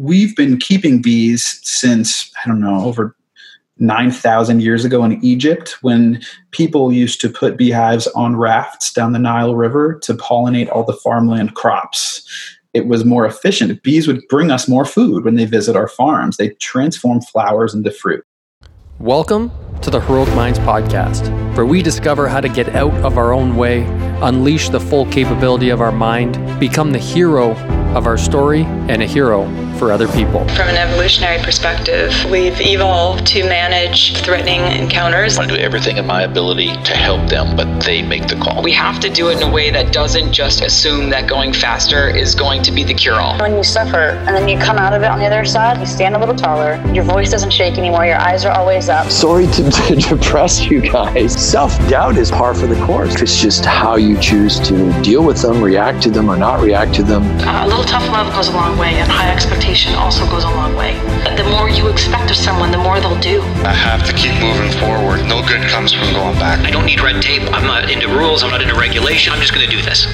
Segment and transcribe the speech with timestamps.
[0.00, 3.14] we've been keeping bees since, I don't know, over
[3.76, 9.18] 9,000 years ago in Egypt when people used to put beehives on rafts down the
[9.18, 12.26] Nile River to pollinate all the farmland crops.
[12.72, 13.82] It was more efficient.
[13.82, 16.38] Bees would bring us more food when they visit our farms.
[16.38, 18.24] They transform flowers into fruit.
[18.98, 19.50] Welcome
[19.82, 23.56] to the Heroic Minds podcast, where we discover how to get out of our own
[23.56, 23.82] way,
[24.22, 27.50] unleash the full capability of our mind, become the hero
[27.94, 29.44] of our story, and a hero
[29.80, 30.46] for other people.
[30.50, 35.38] From an evolutionary perspective, we've evolved to manage threatening encounters.
[35.38, 38.62] I do everything in my ability to help them, but they make the call.
[38.62, 42.10] We have to do it in a way that doesn't just assume that going faster
[42.10, 43.38] is going to be the cure all.
[43.38, 45.86] When you suffer and then you come out of it on the other side, you
[45.86, 49.10] stand a little taller, your voice doesn't shake anymore, your eyes are always up.
[49.10, 51.32] Sorry to, to depress you guys.
[51.32, 53.22] Self doubt is par for the course.
[53.22, 56.94] It's just how you choose to deal with them, react to them, or not react
[56.96, 57.22] to them.
[57.40, 59.32] Uh, a little tough love goes a long way, and high
[59.70, 60.94] expectation also goes a long way.
[61.36, 63.40] The more you expect of someone, the more they'll do.
[63.62, 65.24] I have to keep moving forward.
[65.28, 66.58] No good comes from going back.
[66.66, 67.42] I don't need red tape.
[67.52, 68.42] I'm not into rules.
[68.42, 69.32] I'm not into regulation.
[69.32, 70.08] I'm just going to do this.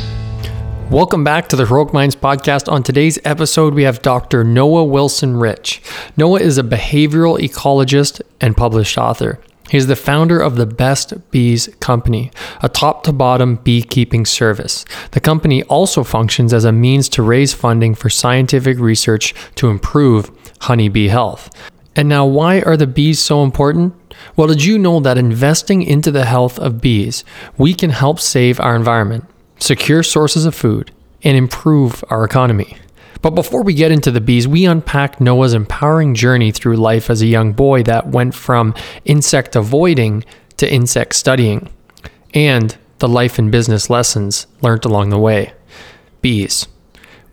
[0.91, 2.71] Welcome back to the Heroic Minds podcast.
[2.71, 4.45] On today's episode, we have Dr.
[4.45, 5.81] Noah Wilson Rich.
[6.19, 9.41] Noah is a behavioral ecologist and published author.
[9.71, 12.31] He is the founder of the Best Bees Company,
[12.63, 14.85] a top to bottom beekeeping service.
[15.11, 20.31] The company also functions as a means to raise funding for scientific research to improve
[20.61, 21.51] honeybee health.
[21.97, 23.95] And now, why are the bees so important?
[24.37, 27.25] Well, did you know that investing into the health of bees,
[27.57, 29.25] we can help save our environment,
[29.59, 32.77] secure sources of food, and improve our economy?
[33.27, 37.23] But before we get into the bees, we unpack Noah's empowering journey through life as
[37.23, 38.73] a young boy that went from
[39.05, 40.25] insect avoiding
[40.59, 41.69] to insect studying,
[42.35, 45.53] and the life and business lessons learned along the way.
[46.23, 46.69] Bees.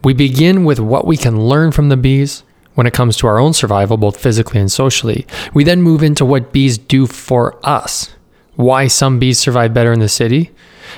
[0.04, 2.42] We begin with what we can learn from the bees
[2.74, 5.28] when it comes to our own survival, both physically and socially.
[5.54, 8.16] We then move into what bees do for us,
[8.56, 10.50] why some bees survive better in the city,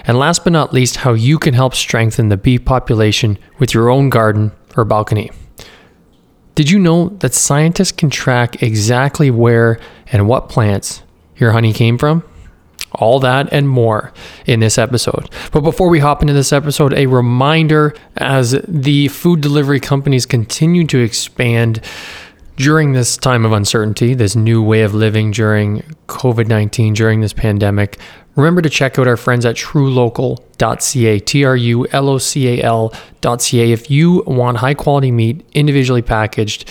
[0.08, 3.90] and last but not least, how you can help strengthen the bee population with your
[3.90, 5.31] own garden or balcony.
[6.56, 11.03] Did you know that scientists can track exactly where and what plants
[11.36, 12.24] your honey came from?
[12.94, 14.13] All that and more
[14.46, 15.30] in this episode.
[15.52, 20.88] But before we hop into this episode, a reminder as the food delivery companies continue
[20.88, 21.81] to expand
[22.56, 27.34] during this time of uncertainty, this new way of living during COVID 19, during this
[27.34, 27.97] pandemic,
[28.35, 32.63] Remember to check out our friends at trulocal.ca, T R U L O C A
[32.63, 36.69] L.ca, if you want high quality meat, individually packaged,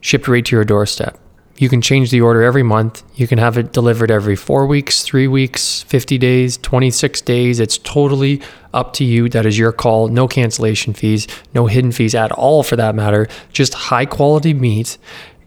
[0.00, 1.18] shipped right to your doorstep.
[1.56, 3.04] You can change the order every month.
[3.14, 7.60] You can have it delivered every four weeks, three weeks, 50 days, 26 days.
[7.60, 9.28] It's totally up to you.
[9.28, 10.08] That is your call.
[10.08, 13.28] No cancellation fees, no hidden fees at all for that matter.
[13.52, 14.98] Just high quality meat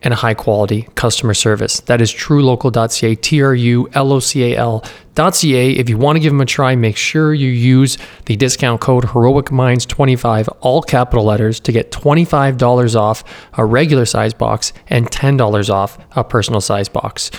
[0.03, 1.80] and high quality customer service.
[1.81, 5.72] That is trulocal.ca, T R U L O C A L.ca.
[5.72, 9.06] If you want to give them a try, make sure you use the discount code
[9.06, 15.09] Heroic Minds 25 all capital letters, to get $25 off a regular size box and
[15.09, 17.31] $10 off a personal size box.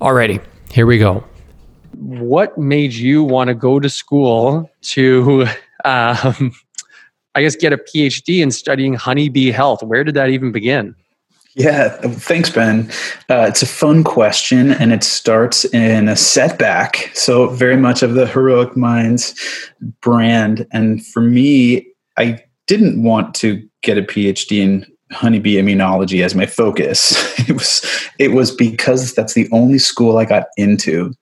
[0.00, 1.24] Alrighty, here we go.
[1.96, 5.46] What made you want to go to school to,
[5.84, 6.52] um,
[7.34, 9.82] I guess, get a PhD in studying honeybee health?
[9.82, 10.94] Where did that even begin?
[11.56, 12.90] Yeah, thanks, Ben.
[13.30, 17.10] Uh, it's a fun question, and it starts in a setback.
[17.14, 19.34] So, very much of the Heroic Minds
[20.00, 20.66] brand.
[20.72, 21.86] And for me,
[22.18, 27.14] I didn't want to get a PhD in honeybee immunology as my focus.
[27.46, 27.82] It was
[28.18, 31.12] it was because that's the only school I got into.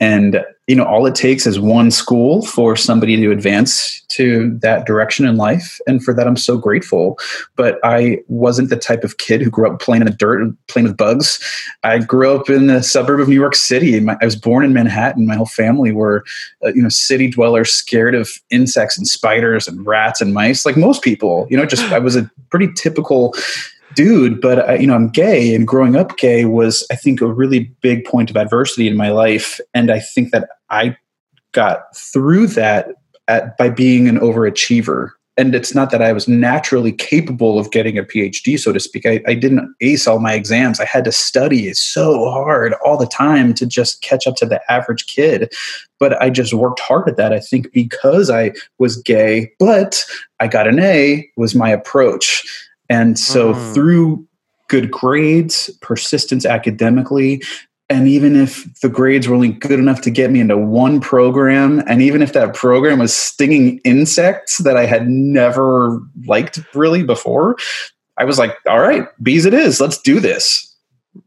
[0.00, 4.86] And you know, all it takes is one school for somebody to advance to that
[4.86, 7.18] direction in life, and for that I'm so grateful.
[7.56, 10.56] But I wasn't the type of kid who grew up playing in the dirt and
[10.68, 11.40] playing with bugs.
[11.82, 13.98] I grew up in the suburb of New York City.
[14.00, 15.26] My, I was born in Manhattan.
[15.26, 16.24] My whole family were,
[16.64, 20.76] uh, you know, city dwellers, scared of insects and spiders and rats and mice, like
[20.76, 21.46] most people.
[21.50, 23.34] You know, just I was a pretty typical
[23.94, 27.26] dude, but uh, you know, I'm gay, and growing up gay was, I think, a
[27.26, 30.96] really big point of adversity in my life, and I think that I
[31.52, 32.88] got through that
[33.28, 35.10] at, by being an overachiever.
[35.38, 39.06] And it's not that I was naturally capable of getting a PhD, so to speak.
[39.06, 40.78] I, I didn't ace all my exams.
[40.78, 44.60] I had to study so hard all the time to just catch up to the
[44.70, 45.50] average kid.
[45.98, 49.50] But I just worked hard at that, I think, because I was gay.
[49.58, 50.04] But
[50.38, 52.44] I got an A, was my approach
[52.92, 53.74] and so mm.
[53.74, 54.28] through
[54.68, 57.42] good grades, persistence academically,
[57.88, 61.82] and even if the grades were only good enough to get me into one program,
[61.86, 67.56] and even if that program was stinging insects that I had never liked really before,
[68.18, 69.80] I was like, all right, bees it is.
[69.80, 70.74] Let's do this.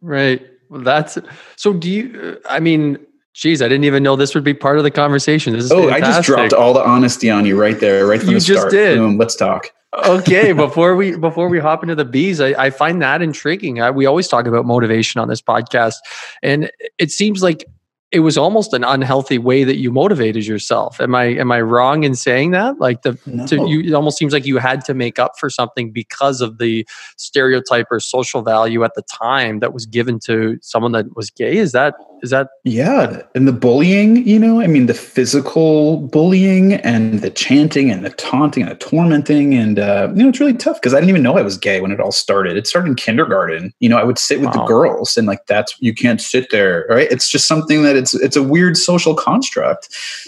[0.02, 0.46] Right.
[0.70, 1.18] Well, that's
[1.56, 1.74] so.
[1.74, 2.40] Do you?
[2.48, 2.98] I mean,
[3.34, 5.54] geez, I didn't even know this would be part of the conversation.
[5.54, 6.04] This is oh, fantastic.
[6.04, 8.58] I just dropped all the honesty on you right there, right from you the start.
[8.58, 8.98] just did.
[8.98, 9.72] Boom, let's talk.
[10.06, 13.82] Okay, before we before we hop into the bees, I, I find that intriguing.
[13.82, 15.96] I, we always talk about motivation on this podcast,
[16.44, 17.66] and it seems like
[18.12, 21.02] it was almost an unhealthy way that you motivated yourself.
[21.02, 22.80] Am I am I wrong in saying that?
[22.80, 23.46] Like the No.
[23.48, 26.58] to you, it almost seems like you had to make up for something because of
[26.58, 26.88] the
[27.18, 31.58] stereotype or social value at the time that was given to someone that was gay.
[31.58, 36.74] Is that is that Yeah, and the bullying, you know, I mean, the physical bullying
[36.74, 39.54] and the chanting and the taunting and the tormenting.
[39.54, 41.80] And, uh, you know, it's really tough because I didn't even know I was gay
[41.80, 42.58] when it all started.
[42.58, 43.72] It started in kindergarten.
[43.80, 46.86] You know, I would sit with the girls and, like, that's, you can't sit there,
[46.90, 47.08] right?
[47.10, 49.88] It's just something that it's, it's a weird social construct.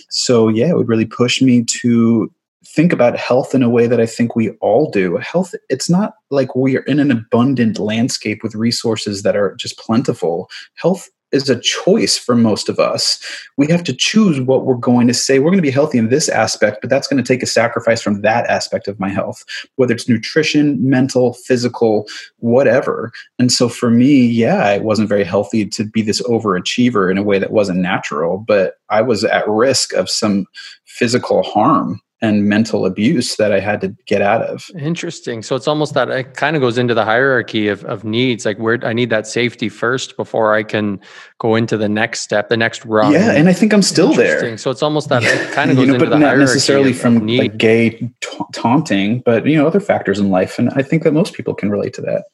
[0.09, 2.31] So, yeah, it would really push me to
[2.65, 5.17] think about health in a way that I think we all do.
[5.17, 9.79] Health, it's not like we are in an abundant landscape with resources that are just
[9.79, 10.49] plentiful.
[10.75, 13.19] Health is a choice for most of us.
[13.57, 15.39] We have to choose what we're going to say.
[15.39, 18.01] We're going to be healthy in this aspect, but that's going to take a sacrifice
[18.01, 19.44] from that aspect of my health,
[19.75, 22.07] whether it's nutrition, mental, physical,
[22.39, 23.12] whatever.
[23.39, 27.24] And so for me, yeah, it wasn't very healthy to be this overachiever in a
[27.24, 30.45] way that wasn't natural, but I was at risk of some
[30.85, 34.66] physical harm and mental abuse that I had to get out of.
[34.78, 35.44] Interesting.
[35.44, 38.46] So it's almost that it kind of goes into the hierarchy of, of needs.
[38.46, 41.00] Like where I need that safety first before I can
[41.38, 43.14] go into the next step, the next rung.
[43.14, 44.58] Yeah, and I think I'm still there.
[44.58, 46.54] So it's almost that it kind of you goes know, into but the not hierarchy
[46.54, 47.40] necessarily of, of from need.
[47.40, 51.14] like gay ta- taunting, but you know other factors in life, and I think that
[51.14, 52.25] most people can relate to that.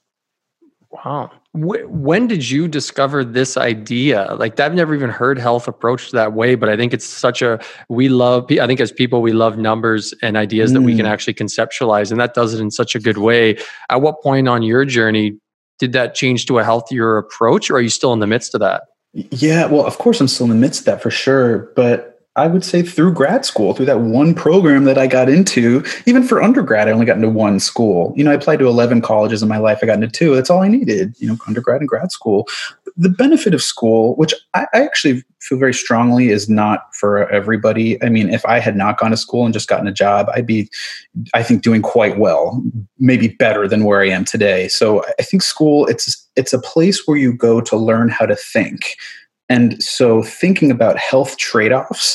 [0.91, 1.31] Wow.
[1.53, 4.35] Wh- When did you discover this idea?
[4.39, 7.59] Like, I've never even heard health approached that way, but I think it's such a,
[7.89, 11.09] we love, I think as people, we love numbers and ideas that we can Mm.
[11.09, 13.57] actually conceptualize, and that does it in such a good way.
[13.89, 15.37] At what point on your journey
[15.79, 18.59] did that change to a healthier approach, or are you still in the midst of
[18.61, 18.83] that?
[19.13, 22.47] Yeah, well, of course, I'm still in the midst of that for sure, but I
[22.47, 26.41] would say through grad school, through that one program that I got into, even for
[26.41, 28.11] undergrad, I only got into one school.
[28.15, 29.79] You know, I applied to 11 colleges in my life.
[29.81, 30.33] I got into two.
[30.33, 32.47] That's all I needed, you know, undergrad and grad school.
[32.97, 38.01] The benefit of school, which I, I actually feel very strongly is not for everybody.
[38.03, 40.47] I mean, if I had not gone to school and just gotten a job, I'd
[40.47, 40.69] be,
[41.33, 42.63] I think, doing quite well,
[42.97, 44.67] maybe better than where I am today.
[44.69, 48.35] So I think school, it's it's a place where you go to learn how to
[48.35, 48.95] think.
[49.53, 52.07] And so thinking about health trade-offs,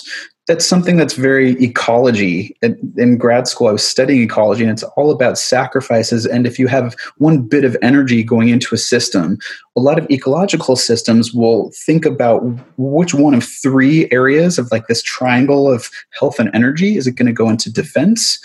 [0.49, 2.57] that's something that's very ecology.
[2.63, 6.27] In, in grad school, I was studying ecology, and it's all about sacrifices.
[6.27, 9.39] And if you have one bit of energy going into a system,
[9.77, 12.39] a lot of ecological systems will think about
[12.77, 17.13] which one of three areas of like this triangle of health and energy is it
[17.13, 18.41] going to go into defense,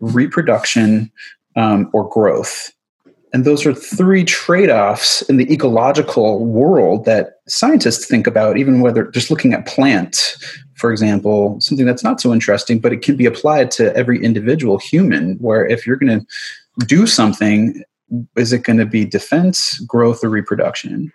[0.00, 1.10] reproduction,
[1.56, 2.72] um, or growth.
[3.34, 8.80] And those are three trade offs in the ecological world that scientists think about, even
[8.80, 10.38] whether just looking at plants,
[10.76, 14.78] for example, something that's not so interesting, but it can be applied to every individual
[14.78, 15.34] human.
[15.38, 17.82] Where if you're going to do something,
[18.36, 21.12] is it going to be defense, growth, or reproduction?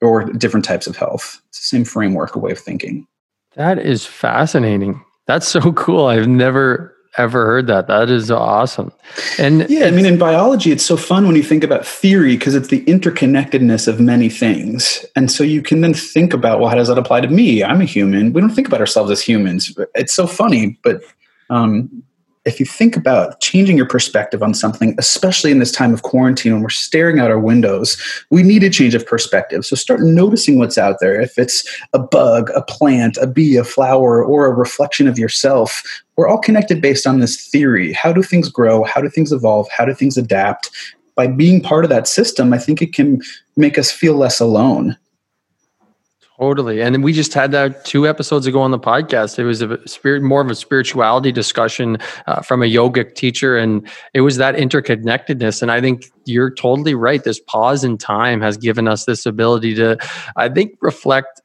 [0.00, 1.40] Or different types of health?
[1.48, 3.06] It's the same framework, a way of thinking.
[3.54, 5.00] That is fascinating.
[5.26, 6.06] That's so cool.
[6.06, 7.86] I've never ever heard that.
[7.86, 8.92] That is awesome.
[9.38, 12.54] And yeah, I mean, in biology, it's so fun when you think about theory because
[12.54, 15.04] it's the interconnectedness of many things.
[15.16, 17.62] And so you can then think about, well, how does that apply to me?
[17.62, 18.32] I'm a human.
[18.32, 19.76] We don't think about ourselves as humans.
[19.94, 20.78] It's so funny.
[20.82, 21.02] But
[21.50, 22.02] um,
[22.44, 26.52] if you think about changing your perspective on something, especially in this time of quarantine
[26.52, 27.96] when we're staring out our windows,
[28.30, 29.64] we need a change of perspective.
[29.64, 31.18] So start noticing what's out there.
[31.20, 35.82] If it's a bug, a plant, a bee, a flower, or a reflection of yourself,
[36.16, 37.92] we're all connected based on this theory.
[37.92, 38.84] How do things grow?
[38.84, 39.68] How do things evolve?
[39.70, 40.70] How do things adapt?
[41.16, 43.22] By being part of that system, I think it can
[43.56, 44.96] make us feel less alone.
[46.40, 46.82] Totally.
[46.82, 49.38] And we just had that two episodes ago on the podcast.
[49.38, 53.56] It was a spirit, more of a spirituality discussion uh, from a yogic teacher.
[53.56, 55.62] And it was that interconnectedness.
[55.62, 57.22] And I think you're totally right.
[57.22, 59.96] This pause in time has given us this ability to,
[60.34, 61.40] I think, reflect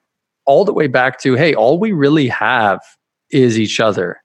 [0.45, 2.79] all the way back to, hey, all we really have
[3.31, 4.19] is each other.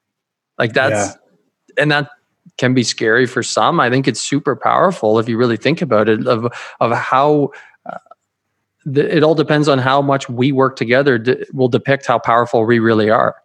[0.58, 1.82] Like that's, yeah.
[1.82, 2.08] and that
[2.56, 3.80] can be scary for some.
[3.80, 6.46] I think it's super powerful if you really think about it of,
[6.80, 7.50] of how,
[8.86, 12.78] it all depends on how much we work together to, will depict how powerful we
[12.78, 13.36] really are.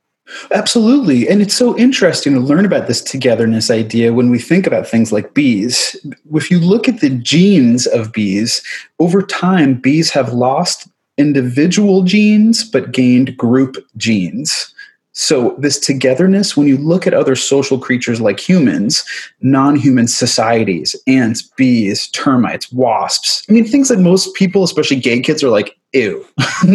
[0.52, 1.28] Absolutely.
[1.28, 5.12] And it's so interesting to learn about this togetherness idea when we think about things
[5.12, 5.96] like bees.
[6.34, 8.62] If you look at the genes of bees
[9.00, 14.74] over time bees have lost individual genes but gained group genes
[15.22, 19.04] So, this togetherness, when you look at other social creatures like humans,
[19.42, 25.20] non human societies, ants, bees, termites, wasps, I mean, things that most people, especially gay
[25.20, 26.26] kids, are like, ew.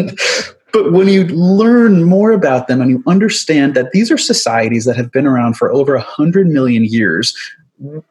[0.75, 4.97] but when you learn more about them and you understand that these are societies that
[4.97, 7.35] have been around for over 100 million years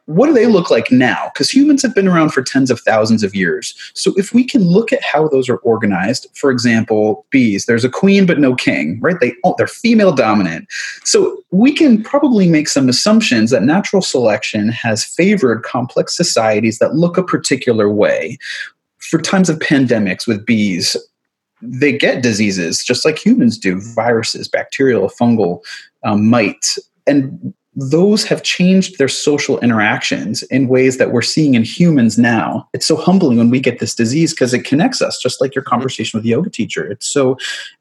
[0.06, 1.30] what do they look like now?
[1.32, 3.74] Because humans have been around for tens of thousands of years.
[3.94, 7.90] So if we can look at how those are organized, for example, bees, there's a
[7.90, 9.16] queen but no king, right?
[9.20, 10.66] They oh, they're female dominant.
[11.04, 16.94] So we can probably make some assumptions that natural selection has favored complex societies that
[16.94, 18.38] look a particular way.
[18.98, 20.96] For times of pandemics with bees,
[21.60, 25.60] they get diseases just like humans do viruses, bacterial, fungal,
[26.04, 26.78] um, mites.
[27.06, 32.68] And those have changed their social interactions in ways that we're seeing in humans now.
[32.72, 35.62] It's so humbling when we get this disease because it connects us, just like your
[35.64, 35.70] mm-hmm.
[35.70, 36.84] conversation with the yoga teacher.
[36.84, 37.36] It's so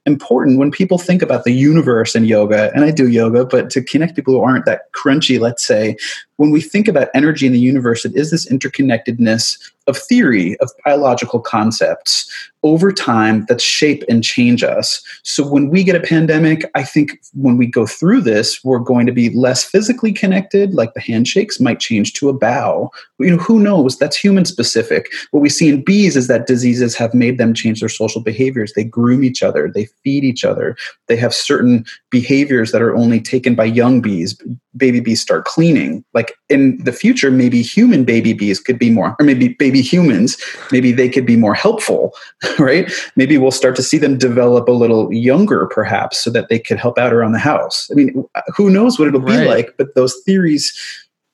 [0.06, 3.82] important when people think about the universe and yoga, and I do yoga, but to
[3.82, 5.96] connect people who aren't that crunchy, let's say,
[6.38, 10.72] when we think about energy in the universe, it is this interconnectedness of theory, of
[10.86, 12.30] biological concepts
[12.64, 15.02] over time that shape and change us.
[15.24, 19.06] So when we get a pandemic, I think when we go through this, we're going
[19.06, 22.92] to be less physically connected, like the handshakes might change to a bow.
[23.20, 23.98] You know, who knows?
[23.98, 25.12] That's human specific.
[25.32, 28.74] What we see in bees is that diseases have made them change their social behaviors.
[28.74, 30.76] They groom each other, they feed each other,
[31.08, 34.38] they have certain behaviors that are only taken by young bees.
[34.76, 36.04] Baby bees start cleaning.
[36.14, 40.38] Like in the future, maybe human baby bees could be more, or maybe baby humans,
[40.72, 42.14] maybe they could be more helpful,
[42.60, 42.92] right?
[43.16, 46.78] Maybe we'll start to see them develop a little younger, perhaps, so that they could
[46.78, 47.90] help out around the house.
[47.92, 49.42] I mean, who knows what it'll right.
[49.42, 50.74] be like, but those theories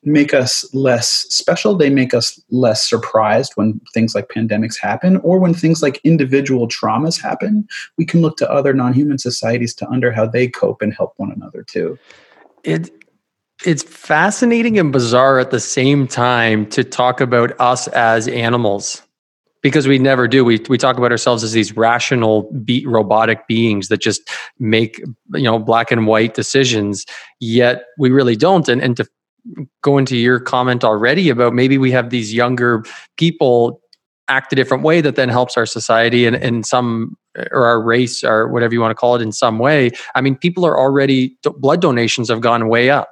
[0.02, 1.74] make us less special.
[1.74, 6.68] They make us less surprised when things like pandemics happen or when things like individual
[6.68, 7.66] traumas happen.
[7.98, 11.14] We can look to other non human societies to under how they cope and help
[11.16, 11.98] one another too.
[12.64, 12.90] It
[13.64, 19.02] it's fascinating and bizarre at the same time to talk about us as animals
[19.62, 20.44] because we never do.
[20.44, 24.28] We we talk about ourselves as these rational, be, robotic beings that just
[24.58, 24.98] make
[25.34, 27.04] you know black and white decisions.
[27.38, 28.68] Yet we really don't.
[28.68, 29.06] And and to
[29.82, 32.84] go into your comment already about maybe we have these younger
[33.16, 33.80] people
[34.28, 37.16] act a different way that then helps our society and, and some
[37.50, 39.90] or our race or whatever you want to call it in some way.
[40.14, 43.10] I mean, people are already blood donations have gone way up.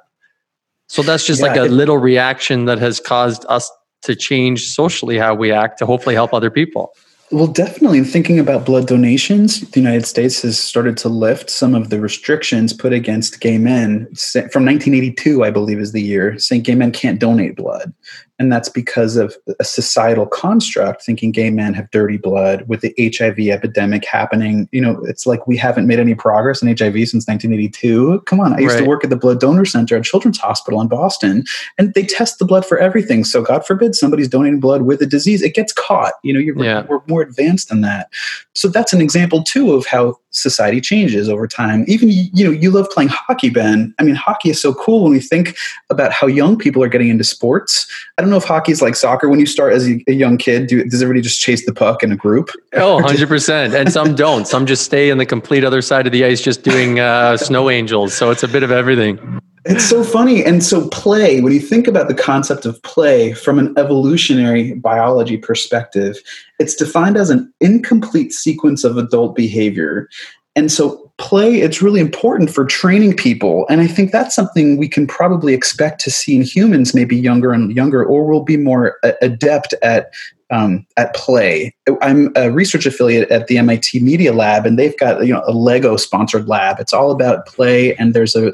[0.87, 3.71] So that's just yeah, like a it, little reaction that has caused us
[4.01, 6.93] to change socially how we act to hopefully help other people.
[7.31, 8.03] Well, definitely.
[8.03, 12.73] Thinking about blood donations, the United States has started to lift some of the restrictions
[12.73, 14.07] put against gay men.
[14.51, 17.93] From 1982, I believe, is the year, saying gay men can't donate blood.
[18.39, 22.93] And that's because of a societal construct thinking gay men have dirty blood with the
[22.97, 24.69] HIV epidemic happening.
[24.71, 28.21] You know, it's like we haven't made any progress in HIV since 1982.
[28.21, 28.53] Come on.
[28.53, 28.81] I used right.
[28.81, 31.43] to work at the Blood Donor Center at Children's Hospital in Boston,
[31.77, 33.25] and they test the blood for everything.
[33.25, 36.13] So, God forbid somebody's donating blood with a disease, it gets caught.
[36.23, 36.85] You know, you're, yeah.
[36.87, 38.09] we're more advanced than that.
[38.55, 41.83] So, that's an example, too, of how society changes over time.
[41.87, 43.93] Even you know, you love playing hockey, Ben.
[43.99, 45.57] I mean, hockey is so cool when we think
[45.89, 47.87] about how young people are getting into sports.
[48.17, 49.29] I don't know if hockey is like soccer.
[49.29, 52.11] When you start as a, young kid, do, does everybody just chase the puck in
[52.11, 52.49] a group?
[52.73, 53.73] Oh, 100 percent.
[53.73, 54.47] And some don't.
[54.47, 57.69] Some just stay in the complete other side of the ice, just doing uh, snow
[57.69, 58.13] angels.
[58.13, 59.41] So it's a bit of everything.
[59.65, 60.43] It's so funny.
[60.43, 65.37] And so, play, when you think about the concept of play from an evolutionary biology
[65.37, 66.17] perspective,
[66.59, 70.09] it's defined as an incomplete sequence of adult behavior.
[70.55, 73.67] And so, play, it's really important for training people.
[73.69, 77.51] And I think that's something we can probably expect to see in humans, maybe younger
[77.51, 80.11] and younger, or we'll be more adept at
[80.51, 81.73] um, at play.
[82.01, 85.51] I'm a research affiliate at the MIT Media Lab, and they've got you know a
[85.51, 86.79] Lego sponsored lab.
[86.79, 88.53] It's all about play, and there's a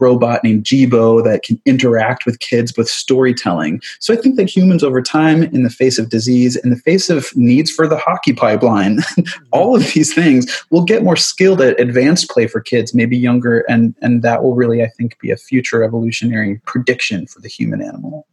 [0.00, 3.80] robot named Jibo that can interact with kids with storytelling.
[4.00, 7.10] So I think that humans over time, in the face of disease, in the face
[7.10, 9.00] of needs for the hockey pipeline,
[9.52, 13.60] all of these things, will get more skilled at advanced play for kids, maybe younger,
[13.68, 17.82] and and that will really, I think, be a future evolutionary prediction for the human
[17.82, 18.26] animal.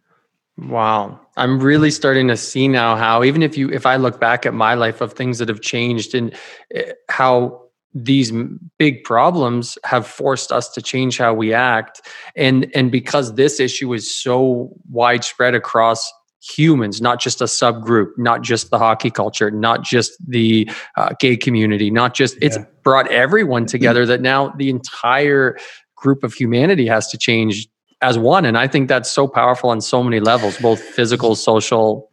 [0.68, 1.20] Wow.
[1.38, 4.54] I'm really starting to see now how even if you if I look back at
[4.54, 6.36] my life of things that have changed and
[6.74, 7.62] eh, how
[7.94, 8.32] these
[8.78, 12.01] big problems have forced us to change how we act
[12.36, 16.12] and and because this issue is so widespread across
[16.42, 21.36] humans not just a subgroup not just the hockey culture not just the uh, gay
[21.36, 22.48] community not just yeah.
[22.48, 25.58] it's brought everyone together that now the entire
[25.96, 27.68] group of humanity has to change
[28.01, 28.46] as one.
[28.46, 32.10] And I think that's so powerful on so many levels, both physical, social.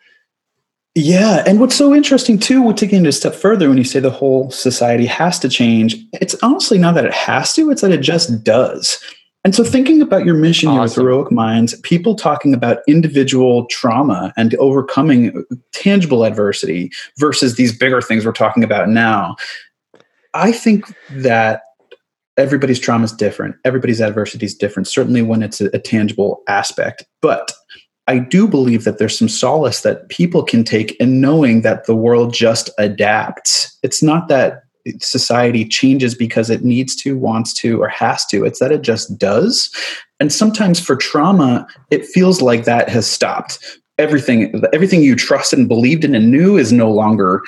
[0.95, 4.00] Yeah, and what's so interesting too, we're taking it a step further when you say
[4.00, 5.97] the whole society has to change.
[6.14, 8.99] It's honestly not that it has to; it's that it just does.
[9.45, 10.76] And so, thinking about your mission awesome.
[10.76, 17.76] here with Heroic Minds, people talking about individual trauma and overcoming tangible adversity versus these
[17.76, 19.37] bigger things we're talking about now.
[20.35, 21.62] I think that
[22.37, 23.57] everybody's trauma is different.
[23.64, 27.05] Everybody's adversity is different, certainly when it's a, a tangible aspect.
[27.23, 27.52] But
[28.07, 31.97] I do believe that there's some solace that people can take in knowing that the
[31.97, 33.76] world just adapts.
[33.83, 34.62] It's not that
[35.00, 38.45] society changes because it needs to, wants to, or has to.
[38.45, 39.71] It's that it just does.
[40.21, 43.59] And sometimes for trauma, it feels like that has stopped.
[43.99, 47.43] Everything, everything you trusted and believed in and knew is no longer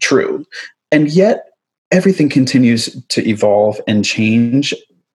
[0.00, 0.44] true.
[0.90, 1.47] And yet,
[1.90, 4.74] everything continues to evolve and change.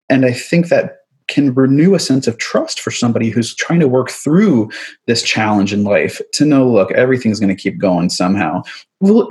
[0.10, 3.88] And I think that can renew a sense of trust for somebody who's trying to
[3.88, 4.70] work through
[5.08, 8.62] this challenge in life to know look everything's going to keep going somehow.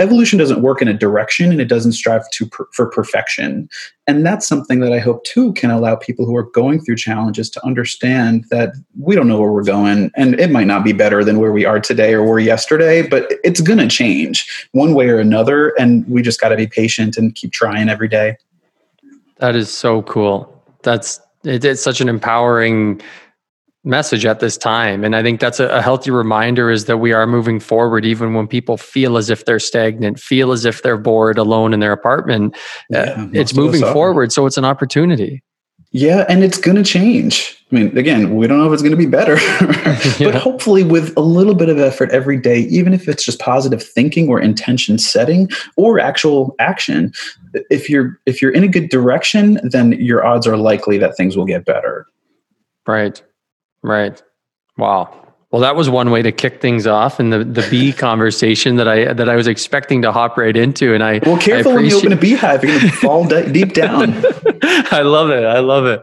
[0.00, 3.70] Evolution doesn't work in a direction and it doesn't strive to per, for perfection.
[4.06, 7.48] And that's something that i hope too can allow people who are going through challenges
[7.50, 11.24] to understand that we don't know where we're going and it might not be better
[11.24, 15.08] than where we are today or were yesterday but it's going to change one way
[15.08, 18.36] or another and we just got to be patient and keep trying every day.
[19.42, 20.62] That is so cool.
[20.82, 23.00] That's it, it's such an empowering
[23.84, 25.02] message at this time.
[25.04, 28.32] And i think that's a, a, healthy reminder is that we are moving forward even
[28.32, 31.92] when people feel as if they're stagnant feel as if they're bored alone in their
[31.92, 32.54] apartment.
[32.54, 32.58] Uh,
[32.90, 35.42] yeah, uh, it's moving forward so it's an opportunity
[35.92, 37.56] yeah and it's going to change.
[37.70, 40.38] I mean again we don't know if it's going to be better but yeah.
[40.38, 44.28] hopefully with a little bit of effort every day even if it's just positive thinking
[44.28, 47.12] or intention setting or actual action
[47.70, 51.36] if you're if you're in a good direction then your odds are likely that things
[51.36, 52.06] will get better.
[52.86, 53.22] Right.
[53.82, 54.22] Right.
[54.76, 55.21] Wow
[55.52, 58.88] well, that was one way to kick things off, and the the bee conversation that
[58.88, 61.84] I that I was expecting to hop right into, and I well, careful I when
[61.84, 64.14] you open a beehive, you're going to fall deep down.
[64.62, 65.44] I love it.
[65.44, 66.00] I love it.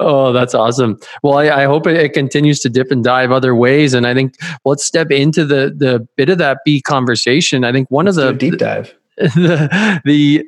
[0.00, 0.98] Oh, that's awesome.
[1.22, 4.14] Well, I, I hope it, it, continues to dip and dive other ways, and I
[4.14, 7.62] think let's step into the the bit of that bee conversation.
[7.62, 10.44] I think one let's of the deep dive, the, the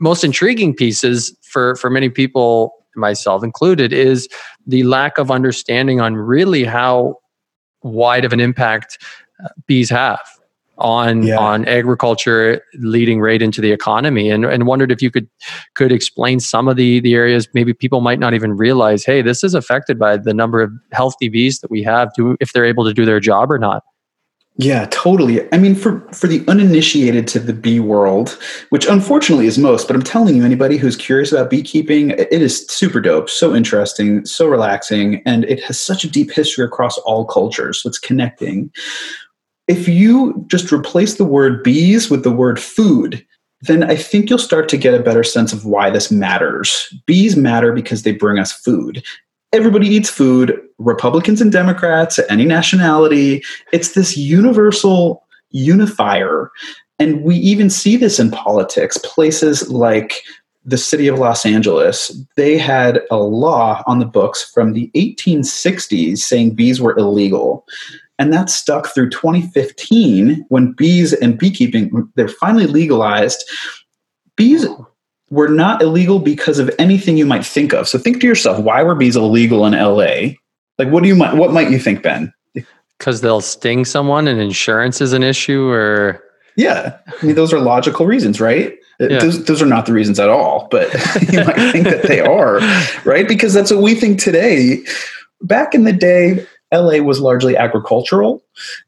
[0.00, 4.28] most intriguing pieces for for many people myself included is
[4.66, 7.14] the lack of understanding on really how
[7.82, 8.98] wide of an impact
[9.44, 10.20] uh, bees have
[10.78, 11.38] on yeah.
[11.38, 14.30] on agriculture leading right into the economy.
[14.30, 15.28] And, and wondered if you could
[15.74, 19.44] could explain some of the the areas maybe people might not even realize hey this
[19.44, 22.12] is affected by the number of healthy bees that we have.
[22.14, 23.84] Do if they're able to do their job or not
[24.56, 25.50] yeah, totally.
[25.54, 28.38] I mean, for for the uninitiated to the bee world,
[28.70, 32.66] which unfortunately is most, but I'm telling you, anybody who's curious about beekeeping, it is
[32.66, 37.24] super dope, so interesting, so relaxing, and it has such a deep history across all
[37.24, 37.82] cultures.
[37.82, 38.70] So it's connecting.
[39.66, 43.24] If you just replace the word bees with the word food,
[43.62, 46.92] then I think you'll start to get a better sense of why this matters.
[47.06, 49.02] Bees matter because they bring us food
[49.52, 53.42] everybody eats food, Republicans and Democrats, any nationality.
[53.72, 56.50] It's this universal unifier.
[56.98, 58.98] And we even see this in politics.
[58.98, 60.22] Places like
[60.64, 66.18] the city of Los Angeles, they had a law on the books from the 1860s
[66.18, 67.66] saying bees were illegal.
[68.18, 73.42] And that stuck through 2015 when bees and beekeeping, they're finally legalized.
[74.36, 74.66] Bees
[75.30, 77.88] were not illegal because of anything you might think of.
[77.88, 80.34] So think to yourself, why were bees illegal in LA?
[80.80, 82.32] Like what do you might what might you think, Ben?
[82.98, 86.24] Because they'll sting someone and insurance is an issue or
[86.56, 86.96] Yeah.
[87.06, 88.72] I mean those are logical reasons, right?
[88.98, 89.18] Uh, yeah.
[89.18, 90.90] Those, those are not the reasons at all, but
[91.30, 92.60] you might think that they are,
[93.04, 93.28] right?
[93.28, 94.82] Because that's what we think today.
[95.42, 98.42] Back in the day, LA was largely agricultural,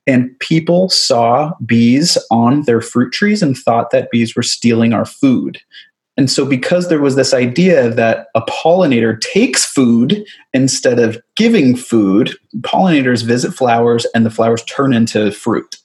[0.06, 5.04] and people saw bees on their fruit trees and thought that bees were stealing our
[5.04, 5.60] food.
[6.16, 11.74] And so, because there was this idea that a pollinator takes food instead of giving
[11.74, 15.76] food, pollinators visit flowers and the flowers turn into fruit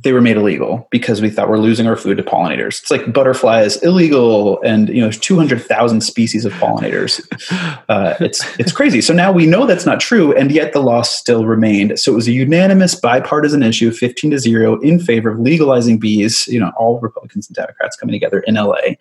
[0.00, 2.80] they were made illegal because we thought we're losing our food to pollinators.
[2.80, 7.20] It's like butterflies illegal, and you know, there's 200,000 species of pollinators.
[7.88, 9.00] Uh, it's it's crazy.
[9.00, 11.98] So now we know that's not true, and yet the law still remained.
[11.98, 16.46] So it was a unanimous bipartisan issue, 15 to zero, in favor of legalizing bees.
[16.48, 18.96] You know, all Republicans and Democrats coming together in LA.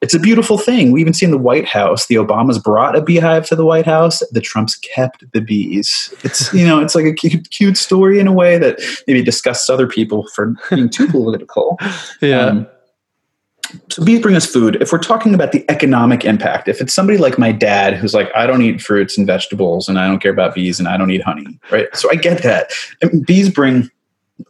[0.00, 0.90] It's a beautiful thing.
[0.90, 3.86] We even see in the White House, the Obamas brought a beehive to the White
[3.86, 4.22] House.
[4.30, 6.12] The Trumps kept the bees.
[6.24, 9.68] It's you know, it's like a cute, cute story in a way that maybe disgusts
[9.68, 11.78] other people for being too political.
[12.20, 12.46] yeah.
[12.46, 12.66] Um,
[13.88, 14.76] so bees bring us food.
[14.80, 18.30] If we're talking about the economic impact, if it's somebody like my dad who's like,
[18.34, 21.10] I don't eat fruits and vegetables and I don't care about bees and I don't
[21.10, 21.86] eat honey, right?
[21.94, 22.72] So I get that.
[23.00, 23.88] And bees bring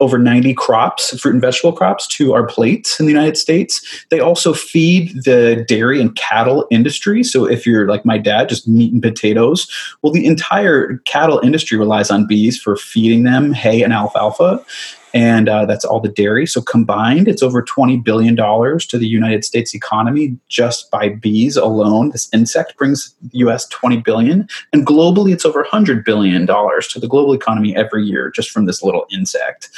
[0.01, 4.05] over 90 crops, fruit and vegetable crops, to our plates in the United States.
[4.11, 7.25] They also feed the dairy and cattle industry.
[7.25, 9.69] So if you're like my dad, just meat and potatoes,
[10.03, 14.65] well, the entire cattle industry relies on bees for feeding them hay and alfalfa
[15.13, 16.47] and uh, that's all the dairy.
[16.47, 21.57] So combined, it's over twenty billion dollars to the United States economy just by bees
[21.57, 22.11] alone.
[22.11, 23.67] This insect brings the U.S.
[23.69, 28.31] twenty billion, and globally, it's over hundred billion dollars to the global economy every year
[28.31, 29.69] just from this little insect.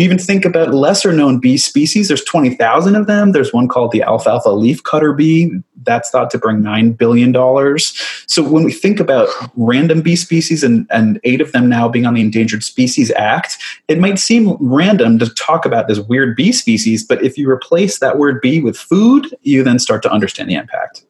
[0.00, 2.08] You even think about lesser known bee species.
[2.08, 3.32] There's 20,000 of them.
[3.32, 5.52] There's one called the alfalfa leafcutter bee.
[5.82, 7.34] That's thought to bring $9 billion.
[8.26, 12.06] So when we think about random bee species and, and eight of them now being
[12.06, 13.58] on the Endangered Species Act,
[13.88, 17.98] it might seem random to talk about this weird bee species, but if you replace
[17.98, 21.04] that word bee with food, you then start to understand the impact.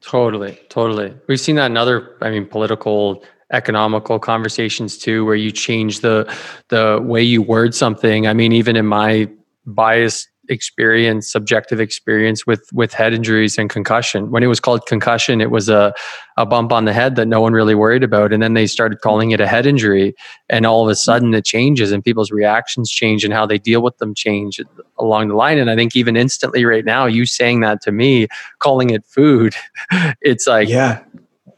[0.00, 1.12] Totally, totally.
[1.26, 6.32] We've seen that in other, I mean, political economical conversations too where you change the
[6.68, 8.26] the way you word something.
[8.26, 9.28] I mean even in my
[9.66, 14.30] biased experience subjective experience with with head injuries and concussion.
[14.30, 15.94] When it was called concussion it was a
[16.36, 19.00] a bump on the head that no one really worried about and then they started
[19.00, 20.14] calling it a head injury
[20.48, 23.82] and all of a sudden it changes and people's reactions change and how they deal
[23.82, 24.60] with them change
[24.98, 25.58] along the line.
[25.58, 29.54] And i think even instantly right now you saying that to me calling it food
[30.20, 31.02] it's like yeah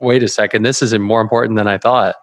[0.01, 2.17] wait a second, this is more important than I thought.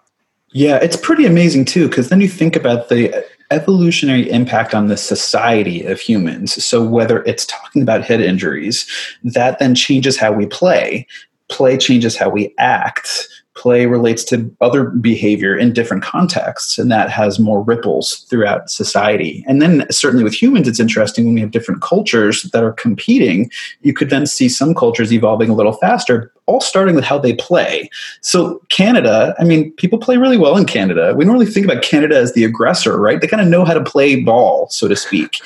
[0.52, 4.96] Yeah, it's pretty amazing too, because then you think about the evolutionary impact on the
[4.96, 6.62] society of humans.
[6.62, 8.86] So, whether it's talking about head injuries,
[9.24, 11.06] that then changes how we play.
[11.48, 17.10] Play changes how we act play relates to other behavior in different contexts, and that
[17.10, 19.44] has more ripples throughout society.
[19.46, 23.50] And then, certainly with humans, it's interesting when we have different cultures that are competing.
[23.82, 27.34] You could then see some cultures evolving a little faster, all starting with how they
[27.34, 27.90] play.
[28.20, 31.14] So, Canada, I mean, people play really well in Canada.
[31.16, 33.20] We don't really think about Canada as the aggressor, right?
[33.20, 35.40] They kind of know how to play ball, so to speak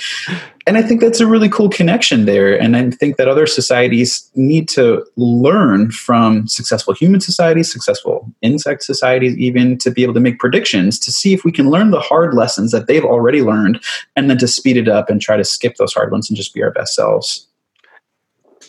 [0.67, 2.61] and I think that's a really cool connection there.
[2.61, 8.85] And I think that other societies need to learn from successful human societies, successful insect
[8.85, 12.01] societies, even to be able to make predictions to see if we can learn the
[12.01, 13.83] hard lessons that they've already learned
[14.15, 16.55] and then to speed it up and try to skip those hard ones and just
[16.55, 17.49] be our best selves.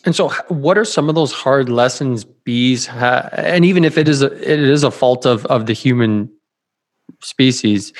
[0.06, 3.29] And so, what are some of those hard lessons bees have?
[3.34, 6.29] And even if it is a, it is a fault of of the human
[7.21, 7.93] species,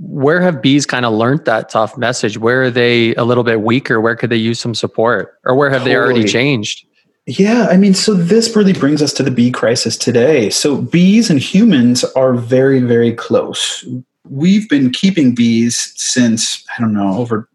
[0.00, 2.38] where have bees kind of learned that tough message?
[2.38, 4.00] Where are they a little bit weaker?
[4.00, 5.38] Where could they use some support?
[5.44, 5.94] Or where have totally.
[5.94, 6.86] they already changed?
[7.26, 10.48] Yeah, I mean, so this really brings us to the bee crisis today.
[10.50, 13.86] So, bees and humans are very, very close.
[14.28, 17.48] We've been keeping bees since, I don't know, over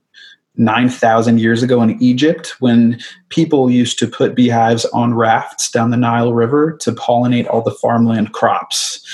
[0.55, 5.97] 9,000 years ago in Egypt when people used to put beehives on rafts down the
[5.97, 9.05] Nile River to pollinate all the farmland crops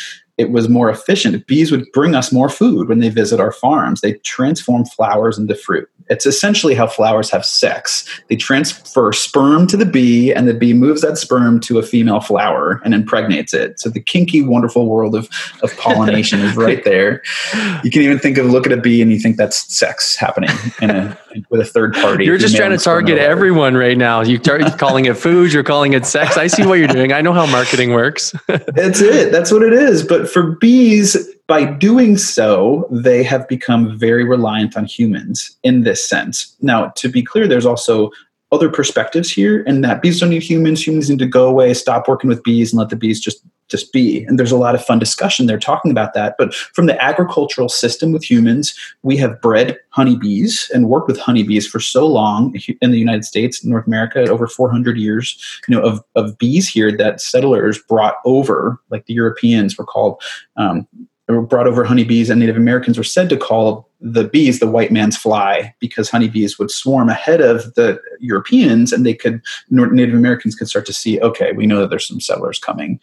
[0.41, 1.45] it was more efficient.
[1.47, 4.01] Bees would bring us more food when they visit our farms.
[4.01, 5.87] They transform flowers into fruit.
[6.09, 8.05] It's essentially how flowers have sex.
[8.27, 12.19] They transfer sperm to the bee, and the bee moves that sperm to a female
[12.19, 13.79] flower and impregnates it.
[13.79, 15.29] So the kinky, wonderful world of,
[15.63, 17.21] of pollination is right there.
[17.83, 20.49] You can even think of look at a bee and you think that's sex happening
[20.81, 21.17] in a,
[21.49, 22.25] with a third party.
[22.25, 24.21] You're just trying to target everyone right now.
[24.21, 26.35] You are calling it food, you're calling it sex.
[26.35, 27.13] I see what you're doing.
[27.13, 28.33] I know how marketing works.
[28.47, 29.31] that's it.
[29.31, 30.03] That's what it is.
[30.03, 31.17] But for bees,
[31.47, 36.55] by doing so, they have become very reliant on humans in this sense.
[36.61, 38.09] Now, to be clear, there's also
[38.51, 40.85] other perspectives here, and that bees don't need humans.
[40.85, 43.93] Humans need to go away, stop working with bees, and let the bees just just
[43.93, 44.23] be.
[44.25, 46.35] And there's a lot of fun discussion there talking about that.
[46.37, 51.65] But from the agricultural system with humans, we have bred honeybees and worked with honeybees
[51.65, 56.03] for so long in the United States, North America, over 400 years, you know, of,
[56.15, 60.21] of bees here that settlers brought over, like the Europeans were called
[60.57, 60.87] um,
[61.39, 65.15] brought over honeybees, and Native Americans were said to call the bees the white man's
[65.15, 70.67] fly because honeybees would swarm ahead of the Europeans, and they could Native Americans could
[70.67, 72.99] start to see, okay, we know that there's some settlers coming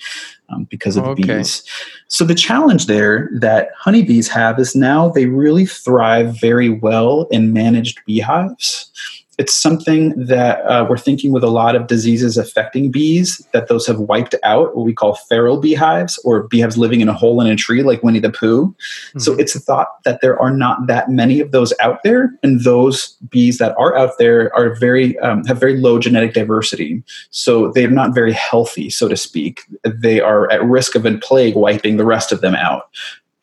[0.48, 1.38] um, because of okay.
[1.38, 1.62] bees.
[2.08, 7.52] So the challenge there that honeybees have is now they really thrive very well in
[7.52, 8.90] managed beehives
[9.38, 13.86] it's something that uh, we're thinking with a lot of diseases affecting bees that those
[13.86, 17.46] have wiped out what we call feral beehives or beehives living in a hole in
[17.46, 18.66] a tree like winnie the pooh.
[18.68, 19.20] Mm-hmm.
[19.20, 22.64] so it's a thought that there are not that many of those out there and
[22.64, 27.02] those bees that are out there are very um, have very low genetic diversity.
[27.30, 29.60] So they're not very healthy so to speak.
[29.84, 32.90] They are at risk of a plague wiping the rest of them out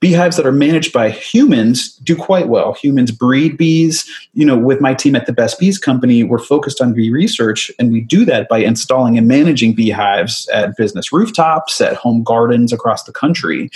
[0.02, 2.74] beehives that are managed by humans do quite well.
[2.74, 4.08] Humans breed bees.
[4.34, 7.72] You know, with my team at the Best Bees Company, we're focused on bee research,
[7.80, 12.72] and we do that by installing and managing beehives at business rooftops, at home gardens
[12.72, 13.72] across the country.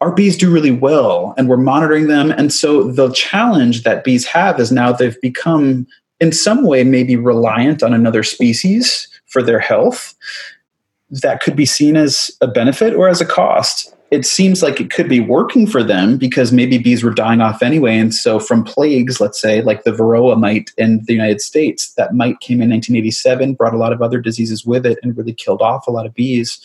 [0.00, 2.30] our bees do really well and we're monitoring them.
[2.30, 5.86] And so the challenge that bees have is now they've become,
[6.20, 10.14] in some way, maybe reliant on another species for their health.
[11.10, 14.90] That could be seen as a benefit or as a cost it seems like it
[14.90, 17.98] could be working for them because maybe bees were dying off anyway.
[17.98, 22.14] And so, from plagues, let's say, like the Varroa mite in the United States, that
[22.14, 25.60] mite came in 1987, brought a lot of other diseases with it, and really killed
[25.60, 26.58] off a lot of bees.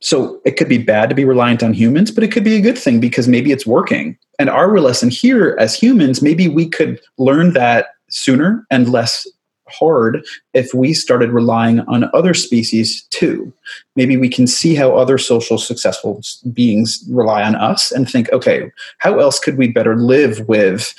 [0.00, 2.60] So, it could be bad to be reliant on humans, but it could be a
[2.60, 4.18] good thing because maybe it's working.
[4.38, 9.26] And our lesson here as humans, maybe we could learn that sooner and less
[9.70, 13.52] hard if we started relying on other species too.
[13.96, 18.70] Maybe we can see how other social successful beings rely on us and think, okay,
[18.98, 20.94] how else could we better live with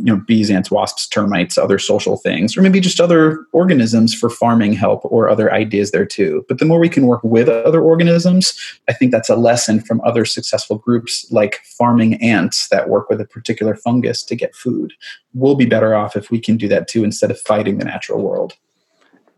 [0.00, 4.28] you know bees ants wasps termites other social things or maybe just other organisms for
[4.28, 6.44] farming help or other ideas there too.
[6.48, 8.58] But the more we can work with other organisms
[8.88, 13.20] i think that's a lesson from other successful groups like farming ants that work with
[13.20, 14.92] a particular fungus to get food.
[15.34, 18.22] We'll be better off if we can do that too instead of fighting the natural
[18.22, 18.54] world.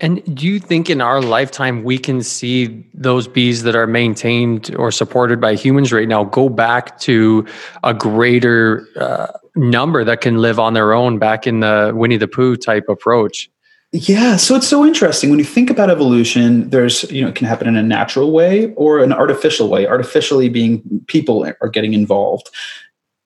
[0.00, 4.74] And do you think in our lifetime we can see those bees that are maintained
[4.76, 7.46] or supported by humans right now go back to
[7.84, 12.28] a greater uh, number that can live on their own back in the Winnie the
[12.28, 13.50] Pooh type approach?
[13.94, 16.70] Yeah, so it's so interesting when you think about evolution.
[16.70, 19.86] There's, you know, it can happen in a natural way or an artificial way.
[19.86, 22.48] Artificially being people are getting involved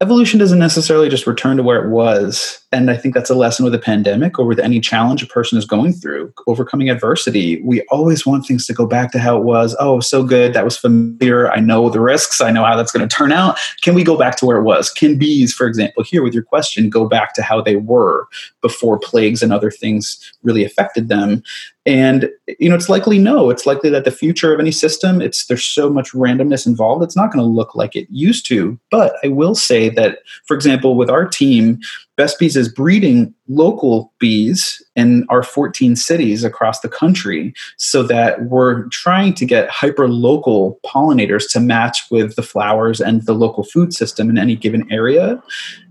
[0.03, 2.61] evolution doesn't necessarily just return to where it was.
[2.71, 5.57] And I think that's a lesson with a pandemic or with any challenge a person
[5.57, 7.63] is going through, overcoming adversity.
[7.63, 9.75] We always want things to go back to how it was.
[9.81, 10.53] Oh, so good.
[10.53, 11.51] That was familiar.
[11.51, 12.43] I know the risks.
[12.43, 13.59] I know how that's going to turn out.
[13.81, 14.91] Can we go back to where it was?
[14.91, 18.29] Can bees, for example, here with your question, go back to how they were
[18.61, 21.43] before plagues and other things really affected them?
[21.87, 23.49] And you know, it's likely no.
[23.49, 27.05] It's likely that the future of any system, it's there's so much randomness involved.
[27.05, 28.79] It's not going to look like it used to.
[28.91, 31.79] But I will say that, for example, with our team,
[32.17, 38.45] Best Bees is breeding local bees in our 14 cities across the country, so that
[38.45, 43.63] we're trying to get hyper local pollinators to match with the flowers and the local
[43.63, 45.41] food system in any given area.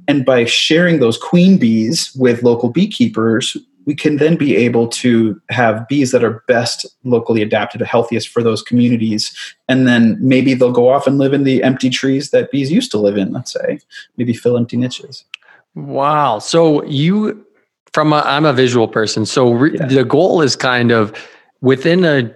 [0.07, 5.39] And by sharing those queen bees with local beekeepers, we can then be able to
[5.49, 9.35] have bees that are best locally adapted, healthiest for those communities.
[9.69, 12.91] And then maybe they'll go off and live in the empty trees that bees used
[12.91, 13.79] to live in, let's say,
[14.17, 15.23] maybe fill empty niches.
[15.75, 16.39] Wow.
[16.39, 17.45] So you,
[17.93, 19.25] from a, I'm a visual person.
[19.25, 19.85] So re, yeah.
[19.85, 21.13] the goal is kind of
[21.61, 22.33] within a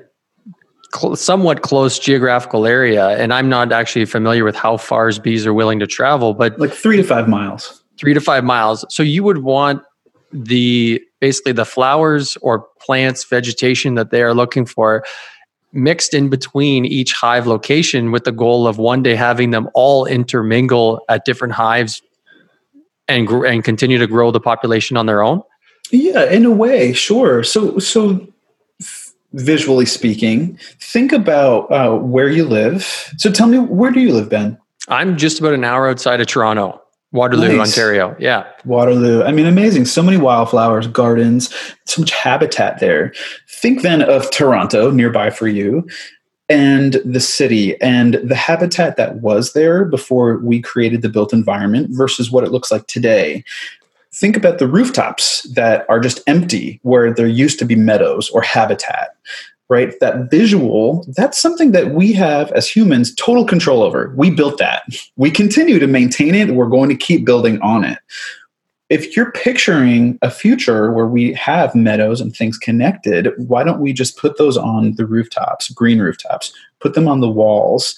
[0.93, 3.09] cl- somewhat close geographical area.
[3.09, 6.71] And I'm not actually familiar with how far bees are willing to travel, but like
[6.71, 7.83] three to five miles.
[7.97, 8.85] Three to five miles.
[8.89, 9.83] So you would want
[10.31, 15.03] the basically the flowers or plants, vegetation that they are looking for
[15.73, 20.05] mixed in between each hive location with the goal of one day having them all
[20.05, 22.01] intermingle at different hives
[23.07, 25.41] and gr- and continue to grow the population on their own
[25.91, 28.27] yeah in a way sure so so
[29.33, 32.83] visually speaking think about uh, where you live
[33.17, 36.27] so tell me where do you live ben i'm just about an hour outside of
[36.27, 37.69] toronto Waterloo, nice.
[37.69, 38.15] Ontario.
[38.19, 38.45] Yeah.
[38.65, 39.23] Waterloo.
[39.23, 39.85] I mean, amazing.
[39.85, 41.51] So many wildflowers, gardens,
[41.85, 43.13] so much habitat there.
[43.49, 45.87] Think then of Toronto, nearby for you,
[46.49, 51.89] and the city and the habitat that was there before we created the built environment
[51.91, 53.43] versus what it looks like today.
[54.13, 58.41] Think about the rooftops that are just empty where there used to be meadows or
[58.41, 59.15] habitat
[59.69, 59.93] right?
[59.99, 64.13] That visual, that's something that we have as humans total control over.
[64.17, 64.83] We built that.
[65.15, 66.55] We continue to maintain it.
[66.55, 67.99] We're going to keep building on it.
[68.89, 73.93] If you're picturing a future where we have meadows and things connected, why don't we
[73.93, 77.95] just put those on the rooftops, green rooftops, put them on the walls?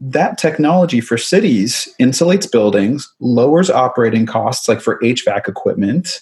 [0.00, 6.20] That technology for cities insulates buildings, lowers operating costs, like for HVAC equipment.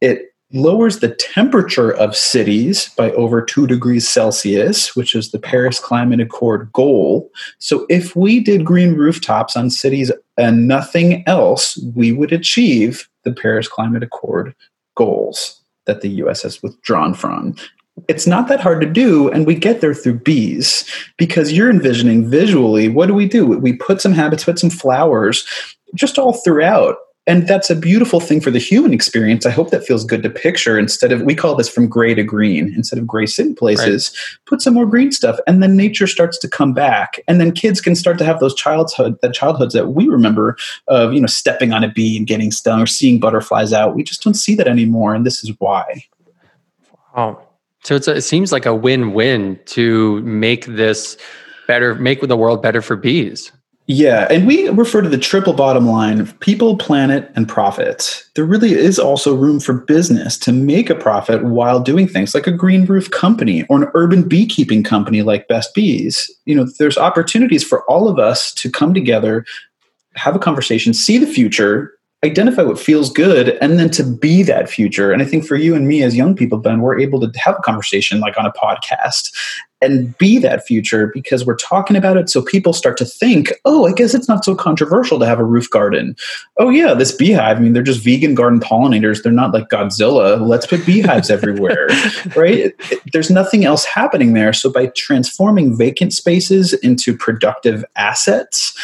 [0.00, 5.80] It lowers the temperature of cities by over 2 degrees Celsius, which is the Paris
[5.80, 7.30] Climate Accord goal.
[7.58, 13.32] So, if we did green rooftops on cities and nothing else, we would achieve the
[13.32, 14.54] Paris Climate Accord
[14.94, 17.56] goals that the US has withdrawn from.
[18.08, 20.84] It's not that hard to do, and we get there through bees
[21.16, 23.46] because you're envisioning visually what do we do?
[23.46, 25.46] We put some habits, put some flowers
[25.94, 29.46] just all throughout and that's a beautiful thing for the human experience.
[29.46, 32.22] I hope that feels good to picture instead of, we call this from gray to
[32.22, 32.72] green.
[32.76, 34.38] Instead of gray sitting places, right.
[34.46, 35.40] put some more green stuff.
[35.46, 37.18] And then nature starts to come back.
[37.26, 40.56] And then kids can start to have those childhood, that childhoods that we remember
[40.86, 43.96] of, you know, stepping on a bee and getting stung or seeing butterflies out.
[43.96, 45.12] We just don't see that anymore.
[45.12, 46.04] And this is why.
[47.16, 47.45] Wow.
[47.86, 51.16] So a, it seems like a win win to make this
[51.68, 53.52] better, make the world better for bees.
[53.86, 58.24] Yeah, and we refer to the triple bottom line of people, planet, and profit.
[58.34, 62.48] There really is also room for business to make a profit while doing things like
[62.48, 66.28] a green roof company or an urban beekeeping company like Best Bees.
[66.44, 69.44] You know, there's opportunities for all of us to come together,
[70.16, 74.70] have a conversation, see the future, identify what feels good and then to be that
[74.70, 75.12] future.
[75.12, 77.56] And i think for you and me as young people ben we're able to have
[77.58, 79.36] a conversation like on a podcast
[79.82, 82.30] and be that future because we're talking about it.
[82.30, 85.44] So people start to think oh i guess it's not so controversial to have a
[85.44, 86.16] roof garden.
[86.56, 89.22] Oh yeah this beehive i mean they're just vegan garden pollinators.
[89.22, 90.40] They're not like godzilla.
[90.40, 91.88] Let's put beehives everywhere.
[92.34, 92.58] Right?
[92.58, 94.52] It, it, there's nothing else happening there.
[94.52, 98.76] So by transforming vacant spaces into productive assets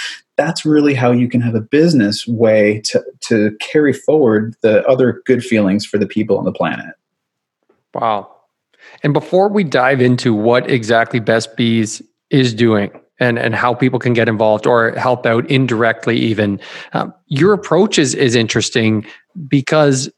[0.42, 5.22] that's really how you can have a business way to, to carry forward the other
[5.24, 6.94] good feelings for the people on the planet.
[7.94, 8.34] Wow.
[9.04, 14.00] And before we dive into what exactly Best Bees is doing and, and how people
[14.00, 16.60] can get involved or help out indirectly, even,
[16.92, 19.06] um, your approach is, is interesting
[19.46, 20.10] because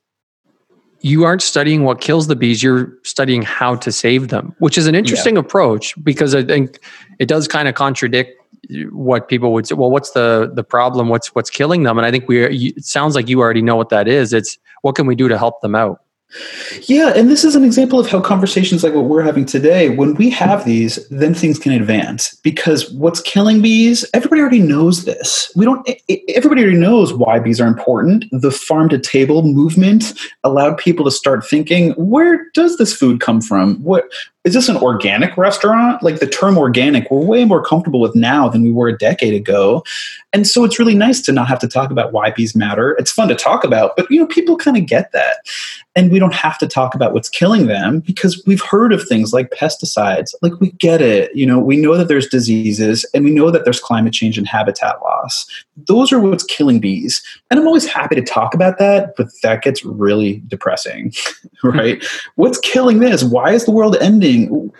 [1.00, 4.86] you aren't studying what kills the bees, you're studying how to save them, which is
[4.86, 5.40] an interesting yeah.
[5.40, 6.78] approach because I think
[7.18, 8.40] it does kind of contradict
[8.90, 12.10] what people would say well what's the the problem what's what's killing them and i
[12.10, 15.14] think we it sounds like you already know what that is it's what can we
[15.14, 16.00] do to help them out
[16.88, 20.14] yeah, and this is an example of how conversations like what we're having today, when
[20.14, 22.34] we have these, then things can advance.
[22.36, 25.52] Because what's killing bees, everybody already knows this.
[25.54, 25.88] We don't
[26.34, 28.24] everybody already knows why bees are important.
[28.32, 30.12] The farm to table movement
[30.42, 33.76] allowed people to start thinking, where does this food come from?
[33.82, 34.04] What
[34.44, 36.02] is this an organic restaurant?
[36.02, 39.32] Like the term organic, we're way more comfortable with now than we were a decade
[39.32, 39.82] ago.
[40.34, 42.92] And so it's really nice to not have to talk about why bees matter.
[42.98, 45.38] It's fun to talk about, but you know, people kind of get that.
[45.96, 49.32] And we don't have to talk about what's killing them because we've heard of things
[49.32, 50.34] like pesticides.
[50.42, 51.34] Like we get it.
[51.36, 54.46] You know, we know that there's diseases and we know that there's climate change and
[54.46, 55.46] habitat loss.
[55.76, 57.22] Those are what's killing bees.
[57.48, 61.12] And I'm always happy to talk about that, but that gets really depressing,
[61.62, 62.04] right?
[62.34, 63.22] what's killing this?
[63.22, 64.33] Why is the world ending?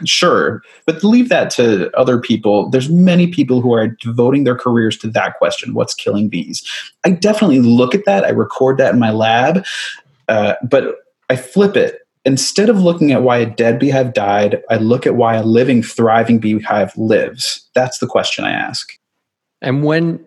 [0.04, 2.68] Sure, but leave that to other people.
[2.70, 6.64] There's many people who are devoting their careers to that question what's killing bees?
[7.04, 9.64] I definitely look at that, I record that in my lab,
[10.28, 10.96] uh, but
[11.30, 12.00] I flip it.
[12.26, 15.82] Instead of looking at why a dead beehive died, I look at why a living,
[15.82, 17.68] thriving beehive lives.
[17.74, 18.92] That's the question I ask.
[19.60, 20.24] And when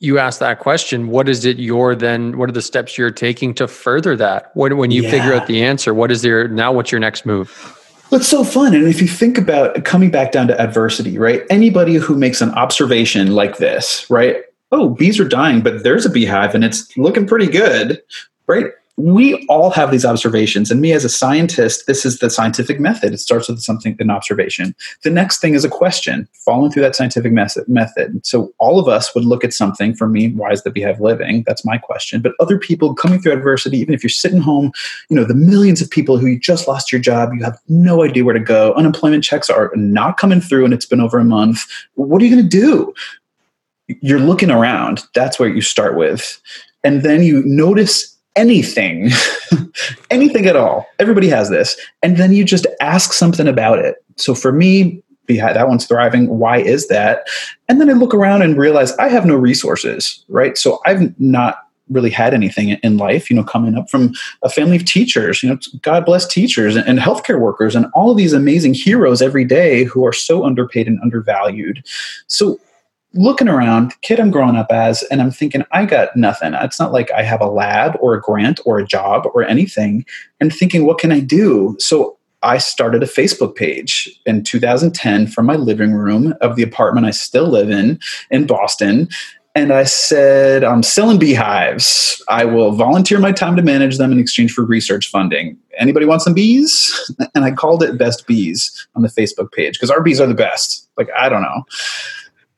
[0.00, 3.54] you ask that question, what is it you're then, what are the steps you're taking
[3.54, 4.50] to further that?
[4.54, 5.10] When, when you yeah.
[5.10, 7.80] figure out the answer, what is your, now what's your next move?
[8.14, 8.74] It's so fun.
[8.74, 11.42] And if you think about coming back down to adversity, right?
[11.50, 14.36] Anybody who makes an observation like this, right?
[14.70, 18.00] Oh, bees are dying, but there's a beehive and it's looking pretty good,
[18.46, 18.66] right?
[18.96, 20.70] We all have these observations.
[20.70, 23.12] And me as a scientist this is the scientific method.
[23.12, 24.74] It starts with something an observation.
[25.02, 28.24] The next thing is a question following through that scientific method.
[28.24, 29.94] So all of us would look at something.
[29.94, 31.42] For me why is the beehive living?
[31.46, 32.22] That's my question.
[32.22, 34.72] But other people coming through adversity even if you're sitting home
[35.10, 38.04] you know the millions of people who you just lost your job you have no
[38.04, 41.24] idea where to go unemployment checks are not coming through and it's been over a
[41.24, 41.66] month.
[41.94, 42.94] What are you going to do?
[44.00, 45.02] You're looking around.
[45.14, 46.40] That's where you start with.
[46.84, 49.10] And then you notice anything,
[50.10, 50.86] anything at all.
[50.98, 51.76] Everybody has this.
[52.02, 53.96] And then you just ask something about it.
[54.16, 56.38] So for me, behind that one's thriving.
[56.38, 57.26] Why is that?
[57.68, 60.58] And then I look around and realize I have no resources, right?
[60.58, 61.58] So I've not
[61.90, 65.48] really had anything in life, you know, coming up from a family of teachers, you
[65.50, 69.84] know, God bless teachers and healthcare workers and all of these amazing heroes every day
[69.84, 71.84] who are so underpaid and undervalued.
[72.26, 72.58] So
[73.14, 76.54] looking around, kid I'm growing up as, and I'm thinking, I got nothing.
[76.54, 80.04] It's not like I have a lab or a grant or a job or anything,
[80.40, 81.76] and thinking, what can I do?
[81.78, 87.06] So I started a Facebook page in 2010 from my living room of the apartment
[87.06, 87.98] I still live in
[88.30, 89.08] in Boston.
[89.56, 92.22] And I said, I'm selling beehives.
[92.28, 95.56] I will volunteer my time to manage them in exchange for research funding.
[95.78, 96.92] Anybody want some bees?
[97.36, 100.34] And I called it Best Bees on the Facebook page because our bees are the
[100.34, 100.88] best.
[100.96, 101.64] Like, I don't know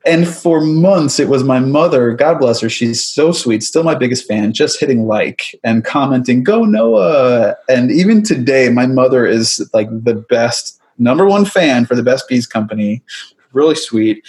[0.07, 3.95] and for months it was my mother god bless her she's so sweet still my
[3.95, 7.55] biggest fan just hitting like and commenting go noah!
[7.69, 12.27] And even today my mother is like the best number one fan for the best
[12.27, 13.03] bees company
[13.53, 14.25] really sweet.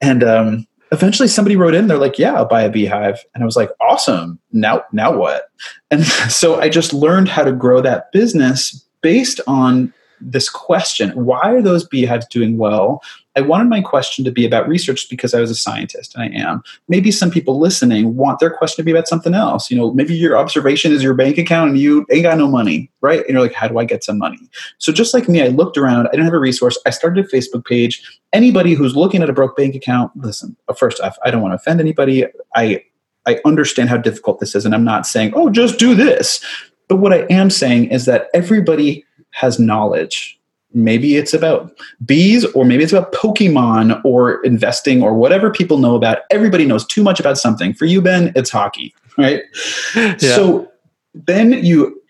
[0.00, 3.24] And um, eventually somebody wrote in they're like yeah i'll buy a beehive.
[3.34, 5.50] And i was like awesome now now what?
[5.90, 9.92] And so i just learned how to grow that business based on
[10.22, 13.02] this question why are those beehives doing well
[13.34, 16.38] I wanted my question to be about research because I was a scientist and I
[16.38, 16.62] am.
[16.88, 19.70] Maybe some people listening want their question to be about something else.
[19.70, 22.90] You know, maybe your observation is your bank account and you ain't got no money,
[23.00, 23.20] right?
[23.20, 24.38] And you're like, how do I get some money?
[24.78, 26.78] So just like me, I looked around, I didn't have a resource.
[26.84, 28.02] I started a Facebook page.
[28.32, 31.52] Anybody who's looking at a broke bank account, listen, uh, first off, I don't want
[31.52, 32.26] to offend anybody.
[32.54, 32.84] I
[33.24, 36.44] I understand how difficult this is, and I'm not saying, oh, just do this.
[36.88, 40.38] But what I am saying is that everybody has knowledge.
[40.74, 45.94] Maybe it's about bees or maybe it's about pokemon or investing or whatever people know
[45.96, 46.20] about.
[46.30, 47.74] Everybody knows too much about something.
[47.74, 49.42] For you ben it's hockey right?
[49.94, 50.16] Yeah.
[50.16, 50.72] so
[51.14, 52.00] then you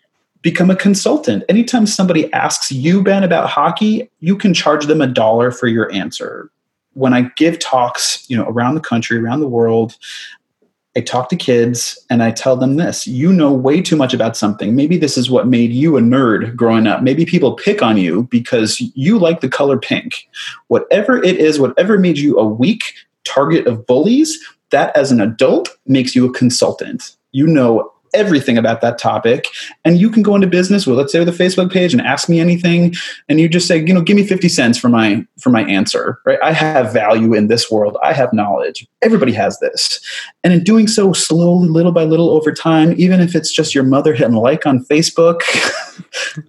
[0.41, 1.43] become a consultant.
[1.49, 5.91] Anytime somebody asks you ben about hockey you can charge them a dollar for your
[5.91, 6.49] answer.
[6.93, 9.97] When i give talks you know around the country around the world
[10.95, 14.37] I talk to kids and I tell them this you know way too much about
[14.37, 14.75] something.
[14.75, 17.01] Maybe this is what made you a nerd growing up.
[17.01, 20.27] Maybe people pick on you because you like the color pink.
[20.67, 24.37] Whatever it is, whatever made you a weak target of bullies,
[24.69, 27.15] that as an adult makes you a consultant.
[27.31, 29.47] You know everything about that topic
[29.85, 32.29] and you can go into business with let's say with a facebook page and ask
[32.29, 32.93] me anything
[33.27, 36.19] and you just say you know give me 50 cents for my for my answer
[36.25, 36.39] right?
[36.43, 37.97] I have value in this world.
[38.03, 38.87] I have knowledge.
[39.01, 39.99] Everybody has this.
[40.43, 43.83] And in doing so slowly little by little over time even if it's just your
[43.83, 45.41] mother hitting like on facebook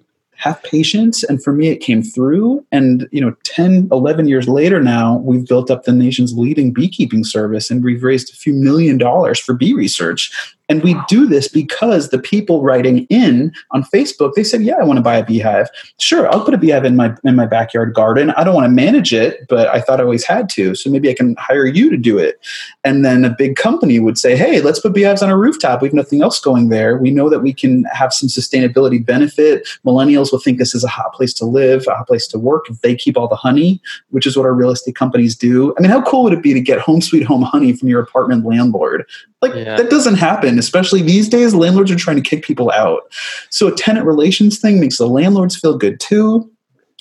[0.44, 1.24] have patience.
[1.24, 2.64] And for me it came through.
[2.70, 7.24] And you know 10 11 years later now we've built up the nation's leading beekeeping
[7.24, 10.30] service and we've raised a few million dollars for bee research
[10.68, 14.84] and we do this because the people writing in on Facebook, they said, "Yeah, I
[14.84, 15.68] want to buy a beehive.
[15.98, 18.30] Sure, I'll put a beehive in my in my backyard garden.
[18.30, 20.74] I don't want to manage it, but I thought I always had to.
[20.74, 22.40] So maybe I can hire you to do it."
[22.82, 25.82] And then a big company would say, "Hey, let's put beehives on a rooftop.
[25.82, 26.96] We have nothing else going there.
[26.96, 29.68] We know that we can have some sustainability benefit.
[29.84, 32.70] Millennials will think this is a hot place to live, a hot place to work
[32.70, 35.74] if they keep all the honey, which is what our real estate companies do.
[35.76, 38.00] I mean, how cool would it be to get home sweet home honey from your
[38.00, 39.04] apartment landlord?
[39.44, 39.76] Like yeah.
[39.76, 41.54] that doesn't happen, especially these days.
[41.54, 43.02] Landlords are trying to kick people out.
[43.50, 46.50] So a tenant relations thing makes the landlords feel good too.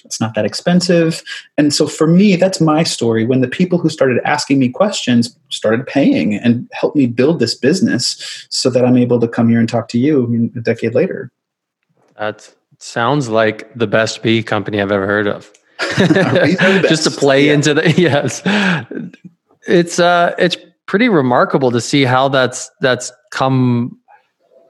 [0.06, 1.24] It's not that expensive.
[1.58, 3.26] And so for me, that's my story.
[3.26, 7.56] When the people who started asking me questions started paying and helped me build this
[7.56, 11.32] business so that I'm able to come here and talk to you a decade later.
[12.18, 15.52] That sounds like the best bee company I've ever heard of.
[16.88, 17.54] Just to play yeah.
[17.54, 18.42] into the yes.
[19.66, 23.98] It's uh it's pretty remarkable to see how that's that's come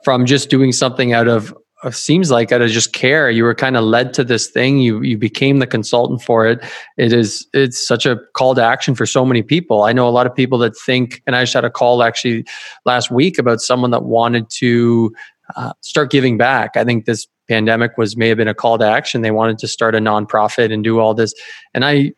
[0.04, 3.30] from just doing something out of uh, seems like out of just care.
[3.30, 4.80] You were kind of led to this thing.
[4.80, 6.64] You you became the consultant for it.
[6.98, 9.84] It is it's such a call to action for so many people.
[9.84, 12.46] I know a lot of people that think and i just had a call actually
[12.86, 15.14] last week about someone that wanted to
[15.56, 16.78] uh, start giving back.
[16.78, 19.22] I think this pandemic was may have been a call to action.
[19.22, 21.34] They wanted to start a nonprofit and do all this.
[21.74, 22.14] And i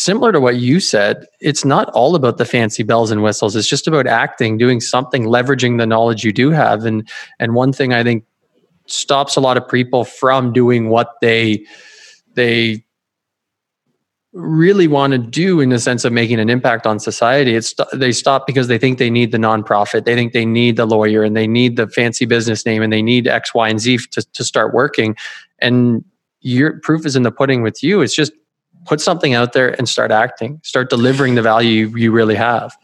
[0.00, 3.54] similar to what you said, it's not all about the fancy bells and whistles.
[3.54, 6.84] It's just about acting, doing something, leveraging the knowledge you do have.
[6.84, 8.24] And and one thing I think
[8.86, 11.64] stops a lot of people from doing what they
[12.34, 12.84] they
[14.32, 18.12] really want to do in the sense of making an impact on society it's they
[18.12, 21.36] stop because they think they need the nonprofit they think they need the lawyer and
[21.36, 24.44] they need the fancy business name and they need x y and z to, to
[24.44, 25.16] start working
[25.58, 26.04] and
[26.42, 28.32] your proof is in the pudding with you it's just
[28.86, 32.76] put something out there and start acting start delivering the value you, really have.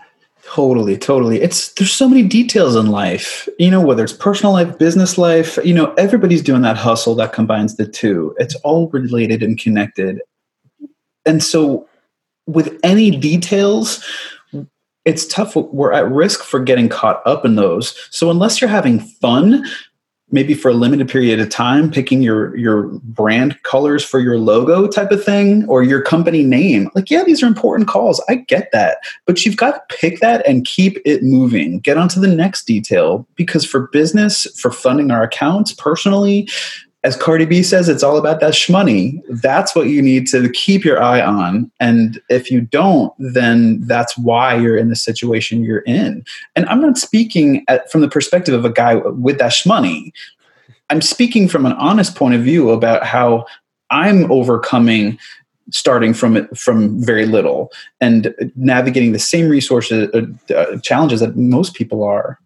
[0.44, 1.40] Totally totally.
[1.40, 5.58] It's there's so many details in life you know whether it's personal life business life
[5.64, 8.34] you know everybody's doing that hustle that combines the two.
[8.38, 10.20] It's all related and connected.
[11.24, 11.88] And so
[12.46, 14.04] with any details
[15.04, 17.96] it's tough we're at risk for getting caught up in those.
[18.10, 19.64] So unless you're having fun
[20.30, 24.88] maybe for a limited period of time picking your your brand colors for your logo
[24.88, 26.90] type of thing or your company name.
[26.94, 28.22] Like yeah these are important calls.
[28.28, 28.98] I get that.
[29.24, 31.78] But you've got to pick that and keep it moving.
[31.78, 36.48] Get on to the next detail because for business for funding our accounts personally
[37.06, 39.22] as Cardi B says, it's all about that shmoney.
[39.28, 41.70] That's what you need to keep your eye on.
[41.78, 46.24] And if you don't, then that's why you're in the situation you're in.
[46.56, 50.10] And I'm not speaking at, from the perspective of a guy with that shmoney.
[50.90, 53.46] I'm speaking from an honest point of view about how
[53.90, 55.16] I'm overcoming
[55.70, 61.74] starting from from very little and navigating the same resources uh, uh, challenges that most
[61.74, 62.40] people are.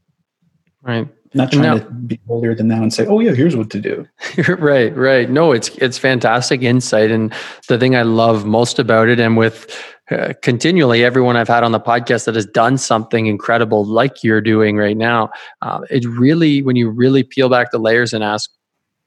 [0.82, 3.80] Right not trying to be holier than thou and say, "Oh yeah, here's what to
[3.80, 4.06] do."
[4.58, 5.30] right, right.
[5.30, 7.32] No, it's it's fantastic insight, and
[7.68, 9.72] the thing I love most about it, and with
[10.10, 14.40] uh, continually everyone I've had on the podcast that has done something incredible like you're
[14.40, 15.30] doing right now,
[15.62, 18.50] uh, it really when you really peel back the layers and ask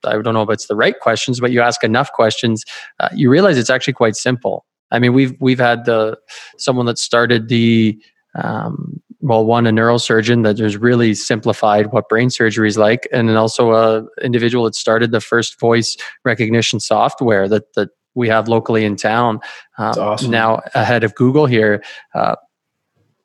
[0.05, 2.63] I don't know if it's the right questions, but you ask enough questions,
[2.99, 4.65] uh, you realize it's actually quite simple.
[4.91, 6.17] I mean, we've we've had the
[6.57, 7.99] someone that started the
[8.35, 13.29] um, well, one a neurosurgeon that has really simplified what brain surgery is like, and
[13.29, 15.95] then also a individual that started the first voice
[16.25, 19.39] recognition software that that we have locally in town.
[19.77, 20.29] Um, awesome.
[20.29, 21.81] Now ahead of Google here,
[22.13, 22.35] uh,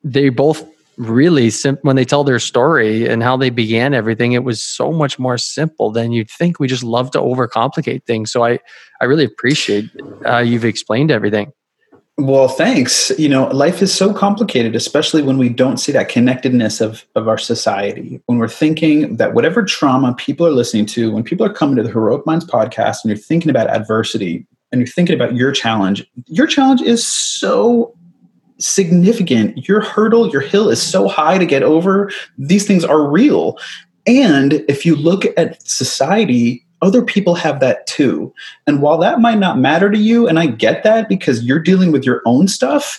[0.01, 0.65] they both
[0.97, 5.17] really when they tell their story and how they began everything it was so much
[5.17, 8.59] more simple than you'd think we just love to overcomplicate things so i
[8.99, 9.89] i really appreciate
[10.25, 11.53] uh, you've explained everything
[12.19, 13.11] well, thanks.
[13.17, 17.29] You know, life is so complicated, especially when we don't see that connectedness of, of
[17.29, 18.21] our society.
[18.25, 21.83] When we're thinking that whatever trauma people are listening to, when people are coming to
[21.83, 26.05] the Heroic Minds podcast and you're thinking about adversity and you're thinking about your challenge,
[26.25, 27.95] your challenge is so
[28.57, 29.67] significant.
[29.67, 32.11] Your hurdle, your hill is so high to get over.
[32.37, 33.57] These things are real.
[34.05, 38.33] And if you look at society, other people have that too.
[38.67, 41.91] And while that might not matter to you, and I get that because you're dealing
[41.91, 42.97] with your own stuff,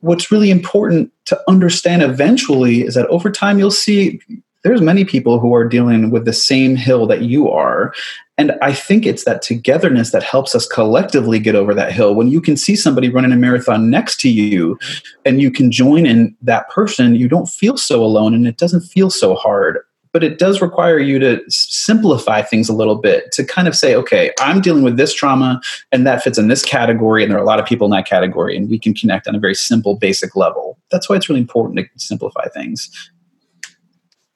[0.00, 4.20] what's really important to understand eventually is that over time you'll see
[4.62, 7.92] there's many people who are dealing with the same hill that you are.
[8.38, 12.14] And i think it's that togetherness that helps us collectively get over that hill.
[12.14, 15.20] When you can see somebody running a marathon next to you mm-hmm.
[15.24, 18.82] and you can join in that person you don't feel so alone and it doesn't
[18.82, 19.78] feel so hard
[20.12, 23.94] but it does require you to simplify things a little bit to kind of say,
[23.94, 25.60] okay, I'm dealing with this trauma
[25.90, 28.06] and that fits in this category, and there are a lot of people in that
[28.06, 30.78] category, and we can connect on a very simple, basic level.
[30.90, 32.90] That's why it's really important to simplify things.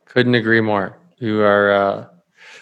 [0.06, 0.98] Couldn't agree more.
[1.18, 2.06] You are, uh,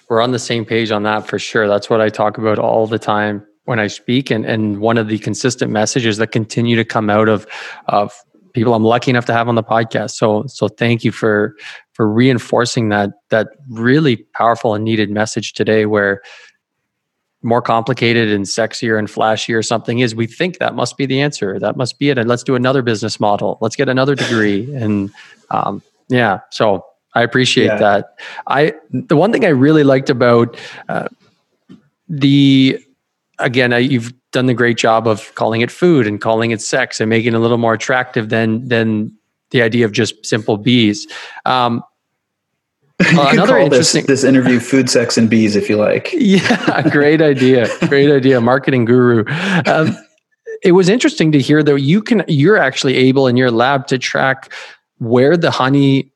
[0.08, 1.68] we're on the same page on that for sure.
[1.68, 5.08] That's what I talk about all the time when I speak, and and one of
[5.08, 7.46] the consistent messages that continue to come out of
[7.86, 8.12] of
[8.54, 10.12] people I'm lucky enough to have on the podcast.
[10.12, 11.54] So so thank you for
[11.92, 16.22] for reinforcing that that really powerful and needed message today where
[17.42, 20.14] more complicated and sexier and flashier something is.
[20.14, 21.58] We think that must be the answer.
[21.58, 22.16] That must be it.
[22.16, 23.58] And let's do another business model.
[23.60, 24.74] Let's get another degree.
[24.84, 25.10] And
[25.50, 26.84] um, yeah so
[27.14, 27.76] i appreciate yeah.
[27.76, 28.14] that.
[28.46, 31.08] I the one thing i really liked about uh,
[32.08, 32.78] the
[33.38, 37.00] again I, you've done the great job of calling it food and calling it sex
[37.00, 39.10] and making it a little more attractive than than
[39.50, 41.06] the idea of just simple bees.
[41.46, 41.82] Um,
[43.00, 46.10] uh, another interesting this, this interview "Food, Sex, and Bees" if you like.
[46.16, 47.68] yeah, great idea.
[47.88, 48.40] Great idea.
[48.40, 49.24] Marketing guru.
[49.66, 49.96] Um,
[50.62, 52.24] it was interesting to hear though you can.
[52.28, 54.52] You're actually able in your lab to track
[54.98, 56.12] where the honey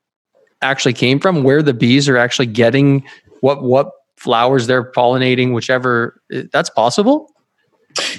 [0.61, 3.03] actually came from, where the bees are actually getting
[3.39, 6.21] what what flowers they're pollinating, whichever.
[6.51, 7.33] That's possible.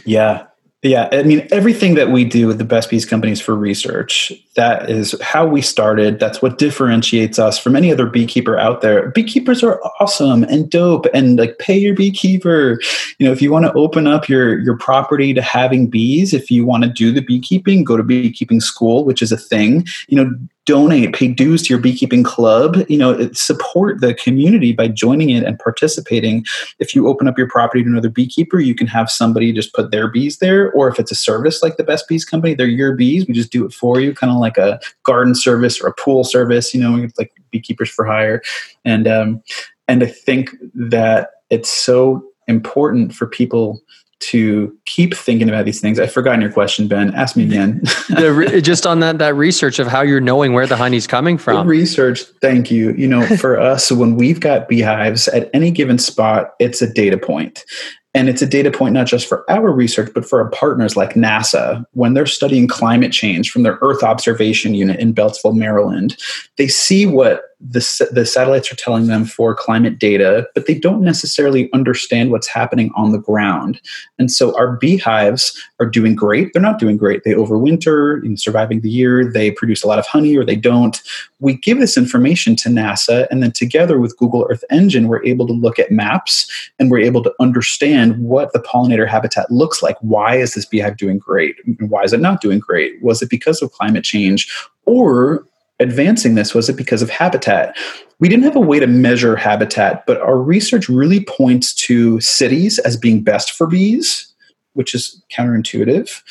[0.05, 0.47] Yeah,
[0.83, 4.89] yeah, I mean, everything that we do with the Best Bees companies for research, that
[4.89, 6.19] is how we started.
[6.19, 9.11] That's what differentiates us from any other beekeeper out there.
[9.11, 12.81] Beekeepers are awesome and dope and like pay your beekeeper.
[13.19, 16.51] You know, if you want to open up your your property to having bees, if
[16.51, 19.87] you want to do the beekeeping, go to beekeeping school, which is a thing.
[20.09, 20.35] You know,
[20.67, 25.43] donate, pay dues to your beekeeping club, you know, support the community by joining it
[25.43, 26.45] and participating.
[26.79, 29.91] If you open up your property to another beekeeper, you can have somebody just put
[29.91, 30.71] their bees there.
[30.73, 33.27] Or if it's a service like the Best Bees Company, they're your bees.
[33.27, 36.25] We just do it for you, kind of like a garden service or a pool
[36.25, 38.43] service, you know, like beekeepers for hire.
[38.85, 39.43] And um,
[39.89, 43.81] and I think that it's so important for people
[44.21, 45.99] to keep thinking about these things.
[45.99, 47.15] I've forgotten your question, Ben.
[47.15, 47.81] Ask me again.
[48.09, 51.67] the, just on that that research of how you're knowing where the honey's coming from.
[51.67, 52.93] The research, thank you.
[52.93, 57.19] You know, for us, when we've got beehives at any given spot, it's a data
[57.19, 57.65] point.
[58.13, 61.15] And it's a data point not just for our research, but for our partners like
[61.15, 61.85] NASA.
[61.93, 66.17] When they're studying climate change from their Earth Observation Unit in Beltsville, Maryland,
[66.59, 71.03] they see what the, the satellites are telling them for climate data, but they don't
[71.03, 73.81] necessarily understand what's happening on the ground.
[74.19, 76.53] And so our beehives are doing great.
[76.53, 77.23] They're not doing great.
[77.25, 79.31] They overwinter in surviving the year.
[79.31, 81.01] They produce a lot of honey or they don't.
[81.39, 85.47] We give this information to NASA, and then together with Google Earth Engine, we're able
[85.47, 89.97] to look at maps and we're able to understand what the pollinator habitat looks like.
[90.01, 91.57] Why is this beehive doing great?
[91.81, 93.03] Why is it not doing great?
[93.03, 94.51] Was it because of climate change?
[94.87, 95.47] Or
[95.81, 96.55] advancing this?
[96.55, 97.77] Was it because of habitat?
[98.21, 102.79] We didn't have a way to measure habitat, but our research really points to cities
[102.81, 104.33] as being best for bees,
[104.75, 106.23] which is counterintuitive.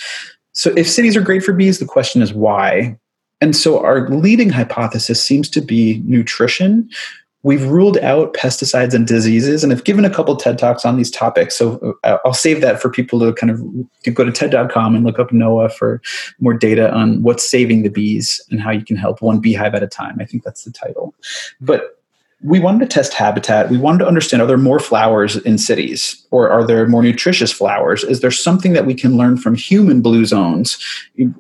[0.54, 2.98] So, if cities are great for bees, the question is why?
[3.42, 6.90] And so, our leading hypothesis seems to be nutrition,
[7.44, 11.12] we've ruled out pesticides and diseases and i've given a couple ted talks on these
[11.12, 11.56] topics.
[11.56, 13.62] So uh, i'll save that for people to kind of
[14.04, 16.02] to go to ted.com and look up noah for
[16.40, 19.84] more data on what's saving the bees and how you can help one beehive at
[19.84, 20.18] a time.
[20.20, 21.14] I think that's the title.
[21.62, 21.99] But
[22.42, 23.70] we wanted to test habitat.
[23.70, 27.52] We wanted to understand are there more flowers in cities or are there more nutritious
[27.52, 28.04] flowers?
[28.06, 30.78] Is there something that we can learn from human blue zones,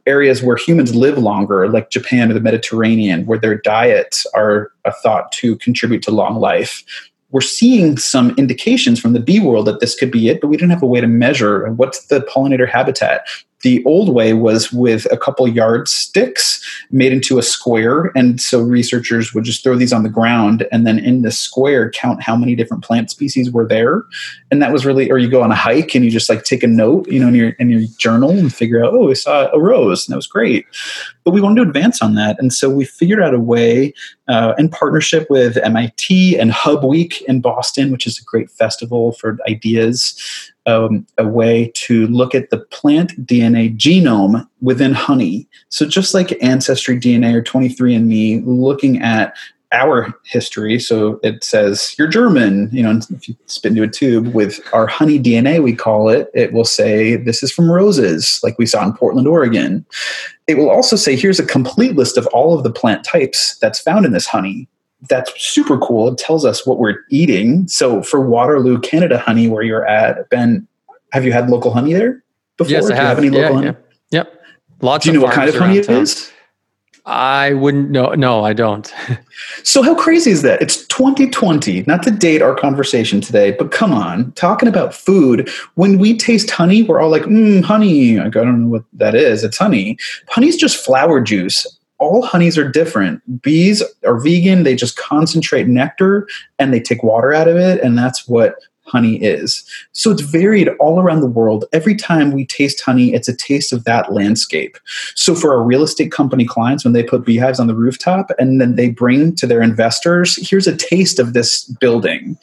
[0.05, 4.71] areas where humans live longer, like Japan or the Mediterranean, where their diets are
[5.01, 6.83] thought to contribute to long life?
[7.31, 10.57] we're seeing some indications from the bee world that this could be it, but we
[10.57, 13.27] didn't have a way to measure what's the pollinator habitat
[13.61, 18.11] the old way was with a couple yardsticks made into a square.
[18.15, 21.89] And so researchers would just throw these on the ground and then in the square
[21.91, 24.03] count how many different plant species were there.
[24.49, 26.63] And that was really or you go on a hike and you just like take
[26.63, 29.49] a note you know in your in your journal and figure out oh i saw
[29.51, 30.65] a rose and that was great.
[31.23, 32.37] But we wanted to advance on that.
[32.39, 33.93] And so we figured out a way
[34.27, 39.11] uh, in partnership with mit and hub week in boston which is a great festival
[39.13, 40.15] for ideas
[40.69, 45.47] um, a way to look at the plant DNA genome within honey.
[45.69, 49.35] So, just like Ancestry DNA or 23andMe, looking at
[49.71, 50.79] our history.
[50.79, 54.87] So it says you're German, you know, if you spit into a tube with our
[54.87, 58.83] honey DNA, we call it, it will say this is from roses, like we saw
[58.83, 59.85] in Portland, Oregon.
[60.47, 63.79] It will also say here's a complete list of all of the plant types that's
[63.79, 64.67] found in this honey
[65.07, 66.09] that's super cool.
[66.09, 67.67] It tells us what we're eating.
[67.67, 70.67] So for Waterloo, Canada honey, where you're at, Ben,
[71.11, 72.23] have you had local honey there
[72.57, 72.71] before?
[72.71, 73.03] Yes, I Do have.
[73.03, 73.77] you have any local yeah, honey?
[74.11, 74.41] Yep.
[74.81, 75.05] Lots.
[75.05, 76.01] Do you know what kind of honey it town.
[76.01, 76.31] is?
[77.05, 78.13] I wouldn't know.
[78.13, 78.93] No, I don't.
[79.63, 80.61] so how crazy is that?
[80.61, 81.83] It's 2020.
[81.87, 85.49] Not to date our conversation today, but come on, talking about food.
[85.75, 88.19] When we taste honey, we're all like, mm, honey.
[88.19, 89.43] I don't know what that is.
[89.43, 89.97] It's honey.
[90.27, 91.65] Honey's just flower juice
[91.99, 93.41] all honeys are different.
[93.41, 96.27] Bees are vegan, they just concentrate nectar
[96.57, 97.81] and they take water out of it.
[97.81, 98.55] And that's what
[98.89, 99.63] honey is.
[99.93, 101.65] So it's varied all around the world.
[101.71, 104.77] Every time we taste honey, it's a taste of that landscape.
[105.15, 108.59] So for our real estate company clients, when they put beehives on the rooftop and
[108.59, 112.37] then they bring to their investors, here's a taste of this building.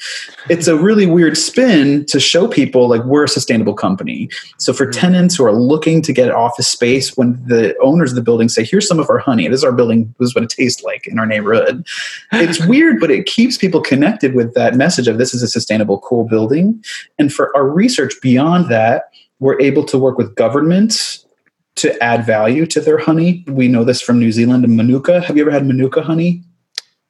[0.48, 4.28] It's a really weird spin to show people like we're a sustainable company.
[4.58, 5.00] So for mm-hmm.
[5.00, 8.64] tenants who are looking to get office space, when the owners of the building say,
[8.64, 11.06] here's some of our honey, this is our building, this is what it tastes like
[11.06, 11.86] in our neighborhood.
[12.32, 15.98] It's weird, but it keeps people connected with that message of this is a sustainable,
[16.00, 16.84] cool building building.
[17.18, 18.96] And for our research beyond that,
[19.40, 21.26] we're able to work with governments
[21.76, 23.44] to add value to their honey.
[23.60, 25.20] We know this from New Zealand and Manuka.
[25.26, 26.42] Have you ever had Manuka honey?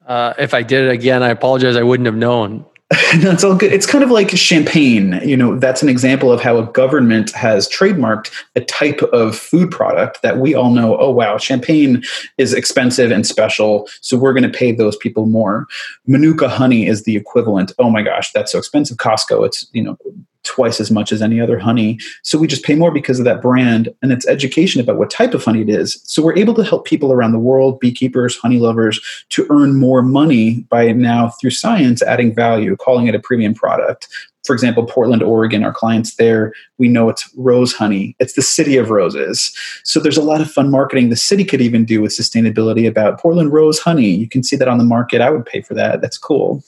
[0.07, 1.77] Uh, if I did it again, I apologize.
[1.77, 2.65] I wouldn't have known.
[3.15, 3.73] it's all good.
[3.73, 5.21] It's kind of like champagne.
[5.25, 9.73] You know, that's an example of how a government has trademarked a type of food
[9.73, 12.05] product that we all know, oh, wow, champagne
[12.39, 13.89] is expensive and special.
[14.03, 15.67] So we're going to pay those people more.
[16.07, 17.73] Manuka honey is the equivalent.
[17.81, 18.99] Oh my gosh, that's so expensive.
[18.99, 19.99] Costco, it's, you know,
[20.47, 21.99] twice as much as any other honey.
[22.23, 25.35] So we just pay more because of that brand and it's education about what type
[25.35, 26.01] of honey it is.
[26.05, 30.03] So we're able to help people around the world, beekeepers, honey lovers, to earn more
[30.03, 34.09] money by now through science adding value, calling it a premium product.
[34.47, 38.15] For example, Portland, Oregon, our clients there, we know it's rose honey.
[38.21, 39.53] It's the city of roses.
[39.83, 43.21] So there's a lot of fun marketing the city could even do with sustainability about
[43.21, 44.11] Portland rose honey.
[44.11, 45.21] You can see that on the market.
[45.21, 46.01] I would pay for that.
[46.01, 46.63] That's cool.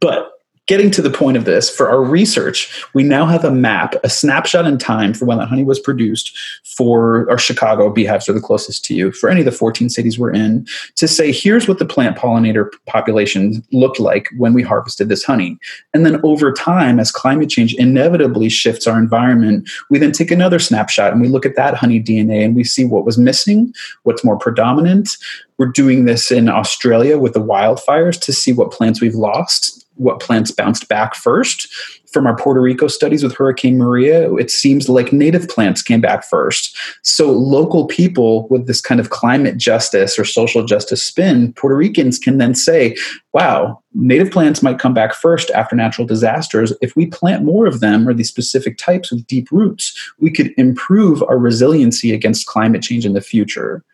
[0.00, 0.32] But
[0.66, 4.10] getting to the point of this, for our research, we now have a map, a
[4.10, 8.40] snapshot in time for when that honey was produced for our Chicago beehives are the
[8.40, 11.78] closest to you, for any of the 14 cities we're in, to say, here's what
[11.78, 15.56] the plant pollinator population looked like when we harvested this honey.
[15.94, 20.58] And then over time, as climate change inevitably shifts our environment, we then take another
[20.58, 24.24] snapshot and we look at that honey DNA and we see what was missing, what's
[24.24, 25.16] more predominant.
[25.58, 30.20] We're doing this in Australia with the wildfires to see what plants we've lost what
[30.20, 31.72] plants bounced back first.
[32.12, 36.24] From our Puerto Rico studies with Hurricane Maria, it seems like native plants came back
[36.24, 36.74] first.
[37.02, 42.18] So, local people with this kind of climate justice or social justice spin, Puerto Ricans
[42.18, 42.96] can then say,
[43.34, 46.72] wow, native plants might come back first after natural disasters.
[46.80, 50.52] If we plant more of them or these specific types with deep roots, we could
[50.56, 53.84] improve our resiliency against climate change in the future.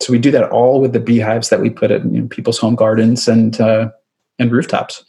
[0.00, 2.58] So, we do that all with the beehives that we put in you know, people's
[2.58, 3.88] home gardens and uh,
[4.38, 5.04] and rooftops.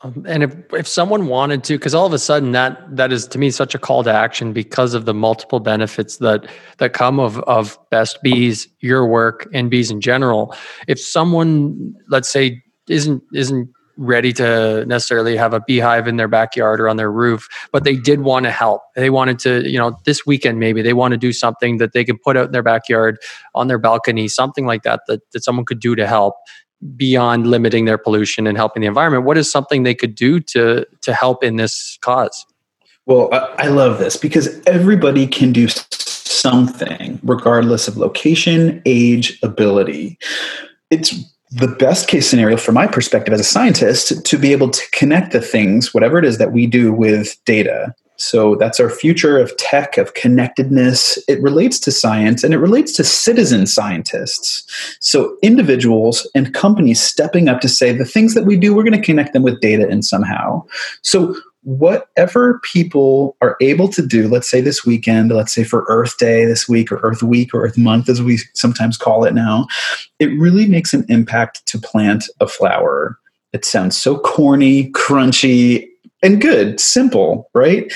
[0.00, 3.26] Um, and if, if someone wanted to, because all of a sudden that that is
[3.28, 6.46] to me such a call to action because of the multiple benefits that
[6.78, 10.54] that come of of best bees, your work, and bees in general.
[10.86, 16.80] If someone, let's say, isn't isn't ready to necessarily have a beehive in their backyard
[16.80, 18.82] or on their roof, but they did want to help.
[18.94, 22.04] They wanted to, you know, this weekend maybe they want to do something that they
[22.04, 23.18] can put out in their backyard,
[23.56, 26.36] on their balcony, something like that that, that someone could do to help
[26.96, 30.86] beyond limiting their pollution and helping the environment what is something they could do to
[31.00, 32.46] to help in this cause
[33.06, 40.18] well i, love this because everybody can do something regardless of location age ability
[40.90, 41.14] it's
[41.50, 45.32] the best case scenario from my perspective as a scientist to be able to connect
[45.32, 47.94] the things, whatever it is that we do with data.
[48.18, 51.18] So that's our future of tech, of connectedness.
[51.28, 54.64] It relates to science and it relates to citizen scientists.
[55.00, 59.00] So individuals and companies stepping up to say the things that we do, we're going
[59.00, 60.64] to connect them with data in somehow.
[61.02, 66.16] So whatever people are able to do, let's say this weekend, let's say for Earth
[66.18, 69.66] Day this week, or Earth Week, or Earth Month, as we sometimes call it now,
[70.18, 73.18] it really makes an impact to plant a flower.
[73.52, 75.88] It sounds so corny, crunchy,
[76.22, 77.92] and good, simple, right?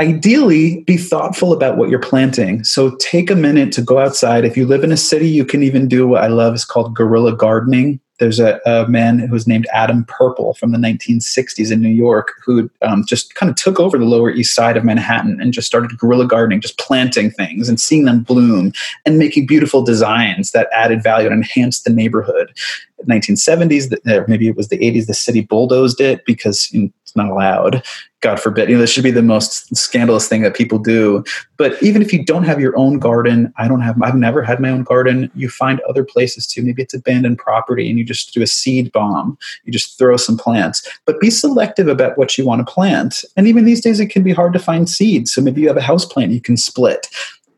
[0.00, 2.64] Ideally, be thoughtful about what you're planting.
[2.64, 4.44] So take a minute to go outside.
[4.44, 6.94] If you live in a city, you can even do what I love is called
[6.94, 11.80] guerrilla gardening there's a, a, man who was named Adam Purple from the 1960s in
[11.80, 15.40] New York who um, just kind of took over the Lower East Side of Manhattan
[15.40, 18.72] and just started guerrilla gardening, just planting things and seeing them bloom
[19.06, 22.52] and making beautiful designs that added value and enhanced the neighborhood.
[23.08, 23.96] 1970s,
[24.28, 26.70] maybe it was the 80s, the city bulldozed it because
[27.10, 27.82] it's not allowed.
[28.20, 28.68] God forbid.
[28.68, 31.24] You know, this should be the most scandalous thing that people do.
[31.56, 34.60] But even if you don't have your own garden, I don't have, I've never had
[34.60, 35.30] my own garden.
[35.34, 36.62] You find other places too.
[36.62, 39.36] Maybe it's abandoned property and you just do a seed bomb.
[39.64, 40.86] You just throw some plants.
[41.04, 43.24] But be selective about what you want to plant.
[43.36, 45.32] And even these days, it can be hard to find seeds.
[45.32, 47.08] So maybe you have a house plant you can split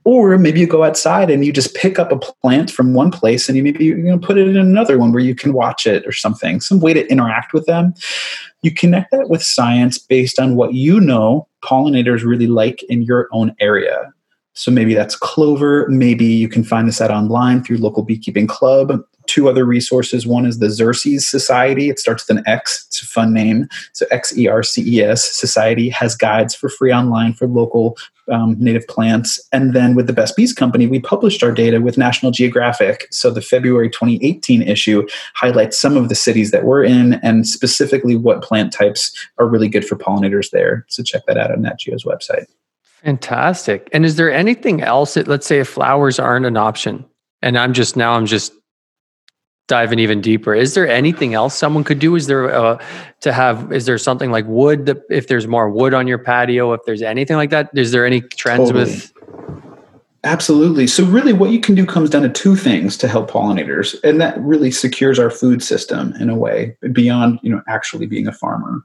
[0.04, 3.48] or maybe you go outside and you just pick up a plant from one place
[3.48, 6.06] and you maybe you know put it in another one where you can watch it
[6.06, 7.94] or something some way to interact with them.
[8.62, 13.28] You connect that with science based on what you know pollinators really like in your
[13.32, 14.12] own area.
[14.54, 15.88] So maybe that's clover.
[15.88, 20.26] Maybe you can find this out online through local beekeeping club two other resources.
[20.26, 21.88] One is the Xerces Society.
[21.88, 22.84] It starts with an X.
[22.88, 23.68] It's a fun name.
[23.92, 27.96] So X E R C E S Society has guides for free online for local
[28.30, 29.40] um, native plants.
[29.52, 33.08] And then with the Best Bees Company, we published our data with National Geographic.
[33.10, 38.16] So the February 2018 issue highlights some of the cities that we're in and specifically
[38.16, 40.84] what plant types are really good for pollinators there.
[40.88, 42.46] So check that out on Nat Geo's website.
[43.02, 43.88] Fantastic.
[43.92, 47.04] And is there anything else that, let's say, if flowers aren't an option,
[47.42, 48.52] and I'm just now, I'm just
[49.68, 52.82] diving even deeper is there anything else someone could do is there uh,
[53.20, 56.72] to have is there something like wood that if there's more wood on your patio
[56.72, 58.84] if there's anything like that is there any trends totally.
[58.84, 59.12] with
[60.24, 60.86] Absolutely.
[60.86, 64.20] So, really, what you can do comes down to two things to help pollinators, and
[64.20, 68.32] that really secures our food system in a way beyond you know actually being a
[68.32, 68.84] farmer.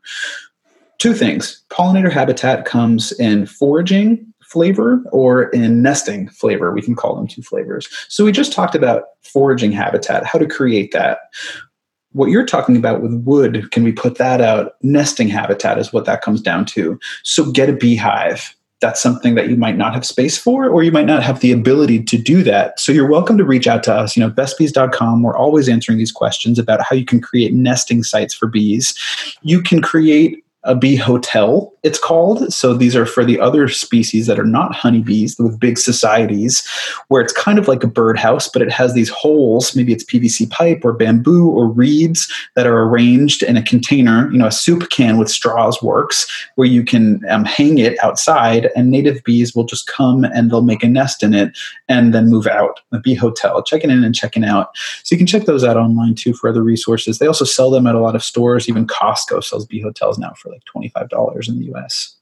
[0.98, 6.72] Two things: pollinator habitat comes in foraging flavor or in nesting flavor.
[6.72, 7.88] We can call them two flavors.
[8.08, 11.20] So we just talked about foraging habitat, how to create that.
[12.14, 14.74] What you're talking about with wood, can we put that out?
[14.82, 16.98] Nesting habitat is what that comes down to.
[17.24, 18.56] So get a beehive.
[18.80, 21.52] That's something that you might not have space for, or you might not have the
[21.52, 22.80] ability to do that.
[22.80, 24.16] So you're welcome to reach out to us.
[24.16, 25.24] You know, bestbees.com.
[25.24, 28.96] We're always answering these questions about how you can create nesting sites for bees.
[29.42, 32.52] You can create a bee hotel, it's called.
[32.54, 36.68] So these are for the other species that are not honeybees with big societies,
[37.08, 39.76] where it's kind of like a birdhouse, but it has these holes.
[39.76, 44.30] Maybe it's PVC pipe or bamboo or reeds that are arranged in a container.
[44.30, 48.70] You know, a soup can with straws works, where you can um, hang it outside,
[48.76, 51.58] and native bees will just come and they'll make a nest in it
[51.88, 52.82] and then move out.
[52.92, 54.76] The bee hotel, checking in and checking out.
[55.04, 57.20] So you can check those out online too for other resources.
[57.20, 58.68] They also sell them at a lot of stores.
[58.68, 62.18] Even Costco sells bee hotels now for like $25 in the US.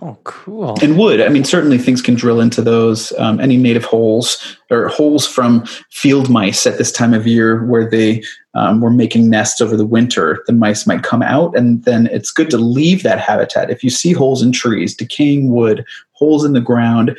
[0.00, 0.76] Oh, cool.
[0.82, 1.20] And wood.
[1.20, 3.12] I mean, certainly things can drill into those.
[3.18, 7.88] Um, any native holes or holes from field mice at this time of year where
[7.88, 11.56] they um, were making nests over the winter, the mice might come out.
[11.56, 13.70] And then it's good to leave that habitat.
[13.70, 17.16] If you see holes in trees, decaying wood, holes in the ground,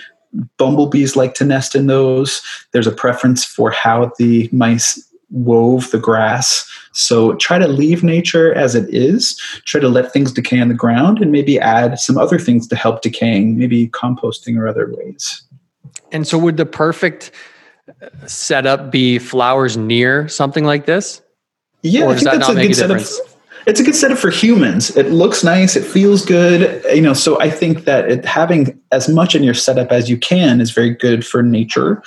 [0.58, 2.42] bumblebees like to nest in those.
[2.72, 6.70] There's a preference for how the mice wove the grass.
[6.94, 9.36] So try to leave nature as it is.
[9.66, 12.76] Try to let things decay on the ground and maybe add some other things to
[12.76, 15.44] help decaying, maybe composting or other ways.
[16.12, 17.32] And so would the perfect
[17.90, 21.22] uh, setup be flowers near something like this?
[21.82, 23.18] Yeah, or does that not make a difference?
[23.18, 23.30] Setup.
[23.66, 24.96] It's a good setup for humans.
[24.96, 25.76] It looks nice.
[25.76, 26.84] It feels good.
[26.94, 30.18] You know, so I think that it, having as much in your setup as you
[30.18, 32.04] can is very good for nature.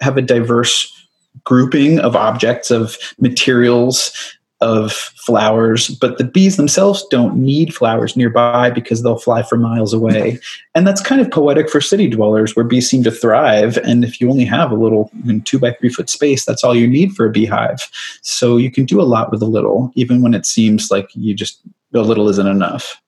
[0.00, 0.99] Have a diverse
[1.44, 4.12] grouping of objects, of materials,
[4.60, 9.94] of flowers, but the bees themselves don't need flowers nearby because they'll fly for miles
[9.94, 10.38] away.
[10.74, 13.78] And that's kind of poetic for city dwellers where bees seem to thrive.
[13.78, 15.10] And if you only have a little
[15.44, 17.88] two by three foot space, that's all you need for a beehive.
[18.20, 21.34] So you can do a lot with a little, even when it seems like you
[21.34, 21.62] just
[21.94, 23.00] a little isn't enough.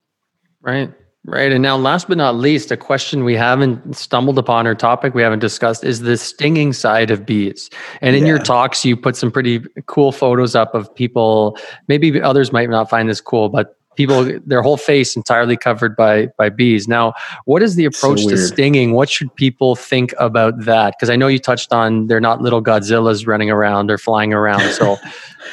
[0.62, 0.90] Right.
[1.24, 1.52] Right.
[1.52, 5.22] And now, last but not least, a question we haven't stumbled upon or topic we
[5.22, 7.70] haven't discussed is the stinging side of bees.
[8.00, 8.30] And in yeah.
[8.30, 11.56] your talks, you put some pretty cool photos up of people.
[11.86, 16.26] Maybe others might not find this cool, but people, their whole face entirely covered by
[16.38, 16.88] by bees.
[16.88, 17.14] Now,
[17.44, 18.92] what is the approach so to stinging?
[18.92, 20.96] What should people think about that?
[20.98, 24.72] Because I know you touched on they're not little Godzillas running around or flying around.
[24.72, 24.96] So,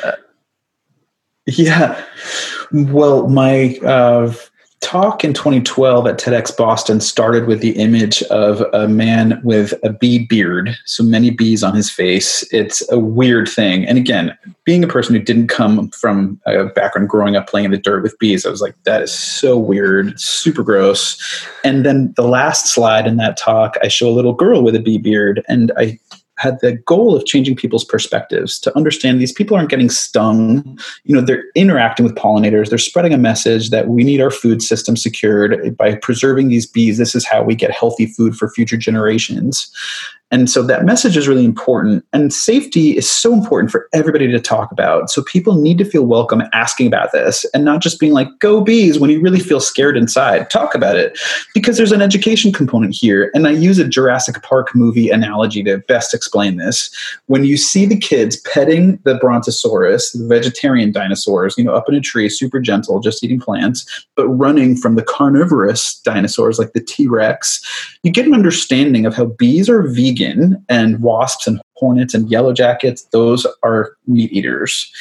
[0.03, 0.13] uh,
[1.45, 2.03] yeah.
[2.71, 4.33] Well, my uh,
[4.81, 9.91] talk in 2012 at TEDx Boston started with the image of a man with a
[9.91, 12.47] bee beard, so many bees on his face.
[12.51, 13.85] It's a weird thing.
[13.85, 17.71] And again, being a person who didn't come from a background growing up playing in
[17.71, 21.45] the dirt with bees, I was like, that is so weird, super gross.
[21.63, 24.79] And then the last slide in that talk, I show a little girl with a
[24.79, 25.99] bee beard, and I
[26.39, 30.79] had the goal of changing people's perspectives to understand these people aren't getting stung.
[31.03, 32.69] You know, they're interacting with pollinators.
[32.69, 36.97] They're spreading a message that we need our food system secured by preserving these bees.
[36.97, 39.69] This is how we get healthy food for future generations.
[40.31, 42.05] And so that message is really important.
[42.13, 45.09] And safety is so important for everybody to talk about.
[45.09, 48.61] So people need to feel welcome asking about this and not just being like, go
[48.61, 50.49] bees when you really feel scared inside.
[50.49, 51.17] Talk about it
[51.55, 53.31] because there's an education component here.
[53.33, 56.93] And I use a Jurassic Park movie analogy to best explain this.
[57.25, 61.95] When you see the kids petting the Brontosaurus, the vegetarian dinosaurs, you know, up in
[61.95, 66.81] a tree, super gentle, just eating plants, but running from the carnivorous dinosaurs like the
[66.81, 67.65] T Rex,
[68.03, 72.29] you get an understanding of how bees are vegan vegan, and wasps and hornets and
[72.29, 74.91] yellow jackets, those are meat eaters.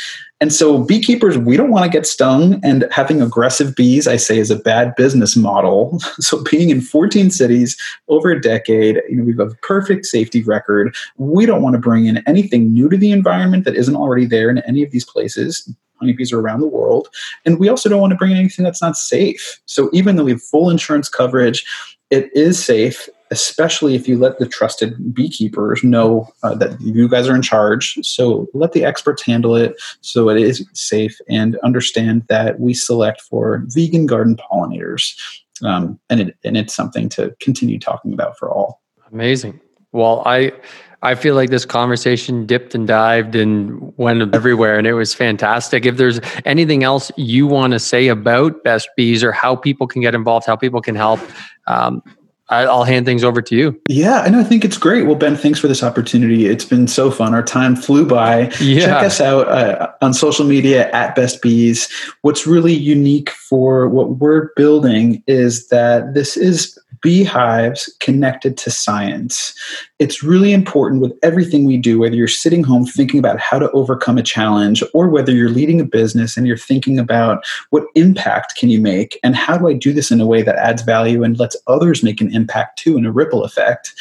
[0.41, 4.39] And so, beekeepers, we don't want to get stung, and having aggressive bees, I say,
[4.39, 6.01] is a bad business model.
[6.21, 7.77] So, being in 14 cities
[8.09, 10.95] over a decade, you know, we have a perfect safety record.
[11.17, 14.51] We don't want to bring in anything new to the environment that isn't already there
[14.51, 15.73] in any of these places.
[15.97, 17.09] Honeybees are around the world.
[17.45, 19.61] And we also don't want to bring in anything that's not safe.
[19.67, 21.65] So, even though we have full insurance coverage,
[22.11, 27.29] it is safe especially if you let the trusted beekeepers know uh, that you guys
[27.29, 27.99] are in charge.
[28.03, 33.21] So let the experts handle it so it is safe and understand that we select
[33.21, 35.19] for vegan garden pollinators.
[35.63, 38.81] Um, and, it, and it's something to continue talking about for all.
[39.11, 39.61] Amazing.
[39.93, 40.53] Well, I
[41.01, 45.87] I feel like this conversation dipped and dived and went everywhere, and it was fantastic.
[45.87, 50.03] If there's anything else you want to say about Best Bees or how people can
[50.03, 51.21] get involved, how people can help,
[51.69, 52.03] um,
[52.51, 53.81] I'll hand things over to you.
[53.89, 54.41] Yeah, I know.
[54.41, 55.05] I think it's great.
[55.07, 56.47] Well, Ben, thanks for this opportunity.
[56.47, 57.35] It's been so fun.
[57.35, 58.51] Our time flew by.
[58.61, 58.87] Yeah.
[58.87, 61.89] Check us out uh, on social media at Best Bees.
[62.23, 69.55] What's really unique for what we're building is that this is beehives connected to science.
[69.99, 73.71] It's really important with everything we do, whether you're sitting home thinking about how to
[73.73, 78.57] overcome a challenge or whether you're leading a business and you're thinking about what impact
[78.57, 81.23] can you make and how do I do this in a way that adds value
[81.25, 83.95] and lets others make an impact too in a ripple effect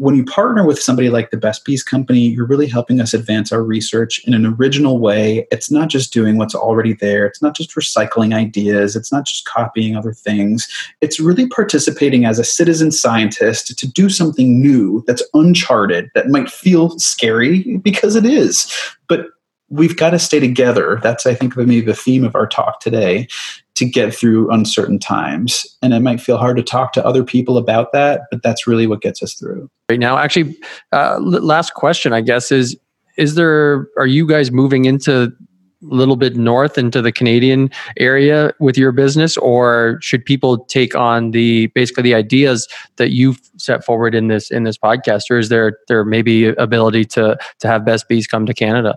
[0.00, 3.52] when you partner with somebody like the Best Bees Company, you're really helping us advance
[3.52, 5.46] our research in an original way.
[5.50, 9.44] It's not just doing what's already there, it's not just recycling ideas, it's not just
[9.44, 10.66] copying other things.
[11.02, 16.50] It's really participating as a citizen scientist to do something new that's uncharted, that might
[16.50, 18.74] feel scary because it is.
[19.06, 19.26] But
[19.68, 20.98] we've got to stay together.
[21.02, 23.28] That's, I think, maybe the theme of our talk today
[23.80, 25.66] to get through uncertain times.
[25.82, 28.86] And it might feel hard to talk to other people about that, but that's really
[28.86, 29.68] what gets us through.
[29.90, 30.56] Right now, actually,
[30.92, 32.78] uh, last question, I guess, is
[33.16, 35.32] is there, are you guys moving into
[35.82, 40.94] a little bit north into the Canadian area with your business, or should people take
[40.94, 45.38] on the basically the ideas that you've set forward in this in this podcast, or
[45.38, 48.96] is there there maybe ability to to have Best Bees come to Canada?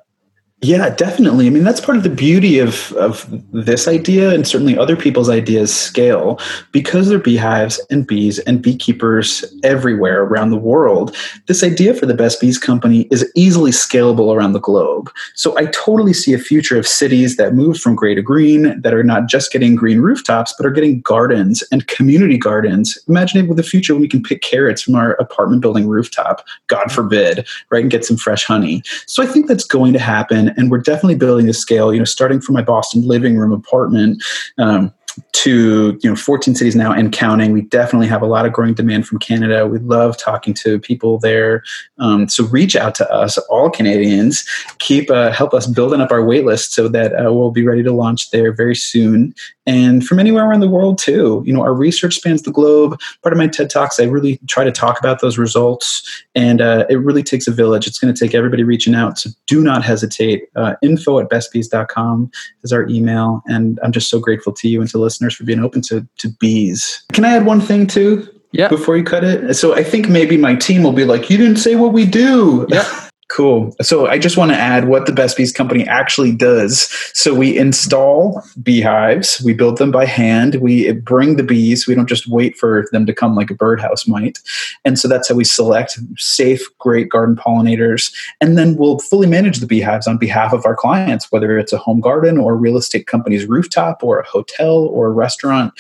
[0.64, 1.45] Yeah, definitely.
[1.45, 5.30] I mean, that's part of the beauty of, of this idea and certainly other people's
[5.30, 6.39] ideas scale
[6.72, 11.14] because there are beehives and bees and beekeepers everywhere around the world.
[11.47, 15.11] This idea for the Best Bees Company is easily scalable around the globe.
[15.36, 18.93] So I totally see a future of cities that move from gray to green, that
[18.93, 22.97] are not just getting green rooftops, but are getting gardens and community gardens.
[23.09, 26.45] Imagine it with the future when we can pick carrots from our apartment building rooftop,
[26.68, 28.82] God forbid, right, and get some fresh honey.
[29.07, 31.93] So I think that's going to happen and we're definitely building a scale.
[31.93, 34.23] You know, starting from my Boston living room apartment.
[34.57, 34.93] Um,
[35.34, 37.51] to you know 14 cities now and counting.
[37.51, 39.68] We definitely have a lot of growing demand from canada.
[39.68, 41.64] We love talking to people there.
[41.99, 44.47] Um, so reach out to us all canadians.
[44.80, 47.84] Keep uh, help us building up our wait list so that uh, we'll be ready
[47.84, 49.34] to launch there very soon.
[49.66, 51.43] And from anywhere around the world too.
[51.45, 52.99] You know our research spans the globe.
[53.22, 56.24] Part of my ted talks i really try to talk about those results.
[56.36, 57.88] And uh, it really takes a village.
[57.88, 59.20] It's going to take everybody reaching out.
[59.20, 60.43] So do not hesitate.
[60.55, 62.32] Uh, info at bestbees.com
[62.64, 63.41] is our email.
[63.47, 66.29] And i'm just so grateful to you and to listeners for being open to to
[66.39, 67.03] bees.
[67.13, 68.27] Can I add one thing too?
[68.51, 68.67] Yeah.
[68.67, 71.57] Before you cut it, so I think maybe my team will be like, "You didn't
[71.57, 72.87] say what we do." Yeah.
[73.30, 73.74] Cool.
[73.82, 76.89] So I just want to add what the Best Bees Company actually does.
[77.13, 82.09] So we install beehives, we build them by hand, we bring the bees, we don't
[82.09, 84.39] just wait for them to come like a birdhouse might.
[84.86, 88.13] And so that's how we select safe, great garden pollinators.
[88.41, 91.78] And then we'll fully manage the beehives on behalf of our clients, whether it's a
[91.78, 95.74] home garden or a real estate company's rooftop or a hotel or a restaurant.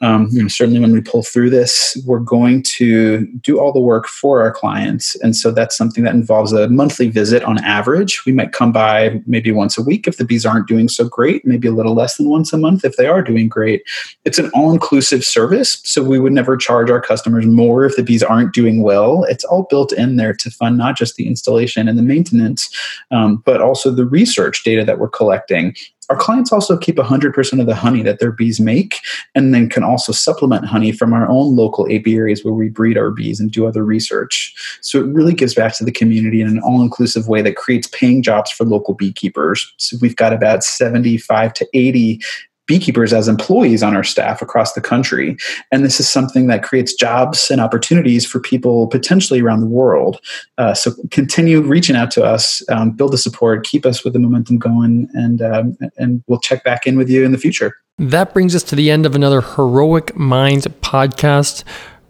[0.00, 4.42] Um, certainly when we pull through this, we're going to do all the work for
[4.42, 5.14] our clients.
[5.22, 8.24] And so that's something that involves a monthly monthly visit on average.
[8.26, 11.46] We might come by maybe once a week if the bees aren't doing so great,
[11.46, 13.82] maybe a little less than once a month if they are doing great.
[14.24, 18.02] It's an all inclusive service, so we would never charge our customers more if the
[18.02, 19.24] bees aren't doing well.
[19.24, 22.68] It's all built in there to fund not just the installation and the maintenance,
[23.12, 25.76] um, but also the research data that we're collecting
[26.08, 28.96] our clients also keep 100% of the honey that their bees make
[29.34, 33.10] and then can also supplement honey from our own local apiaries where we breed our
[33.10, 34.54] bees and do other research.
[34.80, 37.88] So it really gives back to the community in an all inclusive way that creates
[37.88, 39.72] paying jobs for local beekeepers.
[39.76, 42.20] So we've got about 75 to 80
[42.68, 45.36] beekeepers as employees on our staff across the country.
[45.72, 50.20] And this is something that creates jobs and opportunities for people potentially around the world.
[50.58, 54.20] Uh, so continue reaching out to us, um, build the support, keep us with the
[54.20, 57.74] momentum going, and, um, and we'll check back in with you in the future.
[57.98, 61.64] That brings us to the end of another Heroic Minds podcast.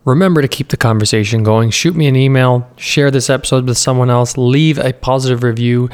[0.04, 1.70] Remember to keep the conversation going.
[1.70, 5.88] Shoot me an email, share this episode with someone else, leave a positive review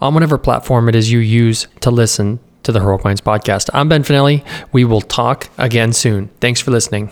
[0.00, 3.70] on whatever platform it is you use to listen to the Heroic Minds podcast.
[3.72, 4.44] I'm Ben Finelli.
[4.72, 6.28] We will talk again soon.
[6.40, 7.10] Thanks for listening.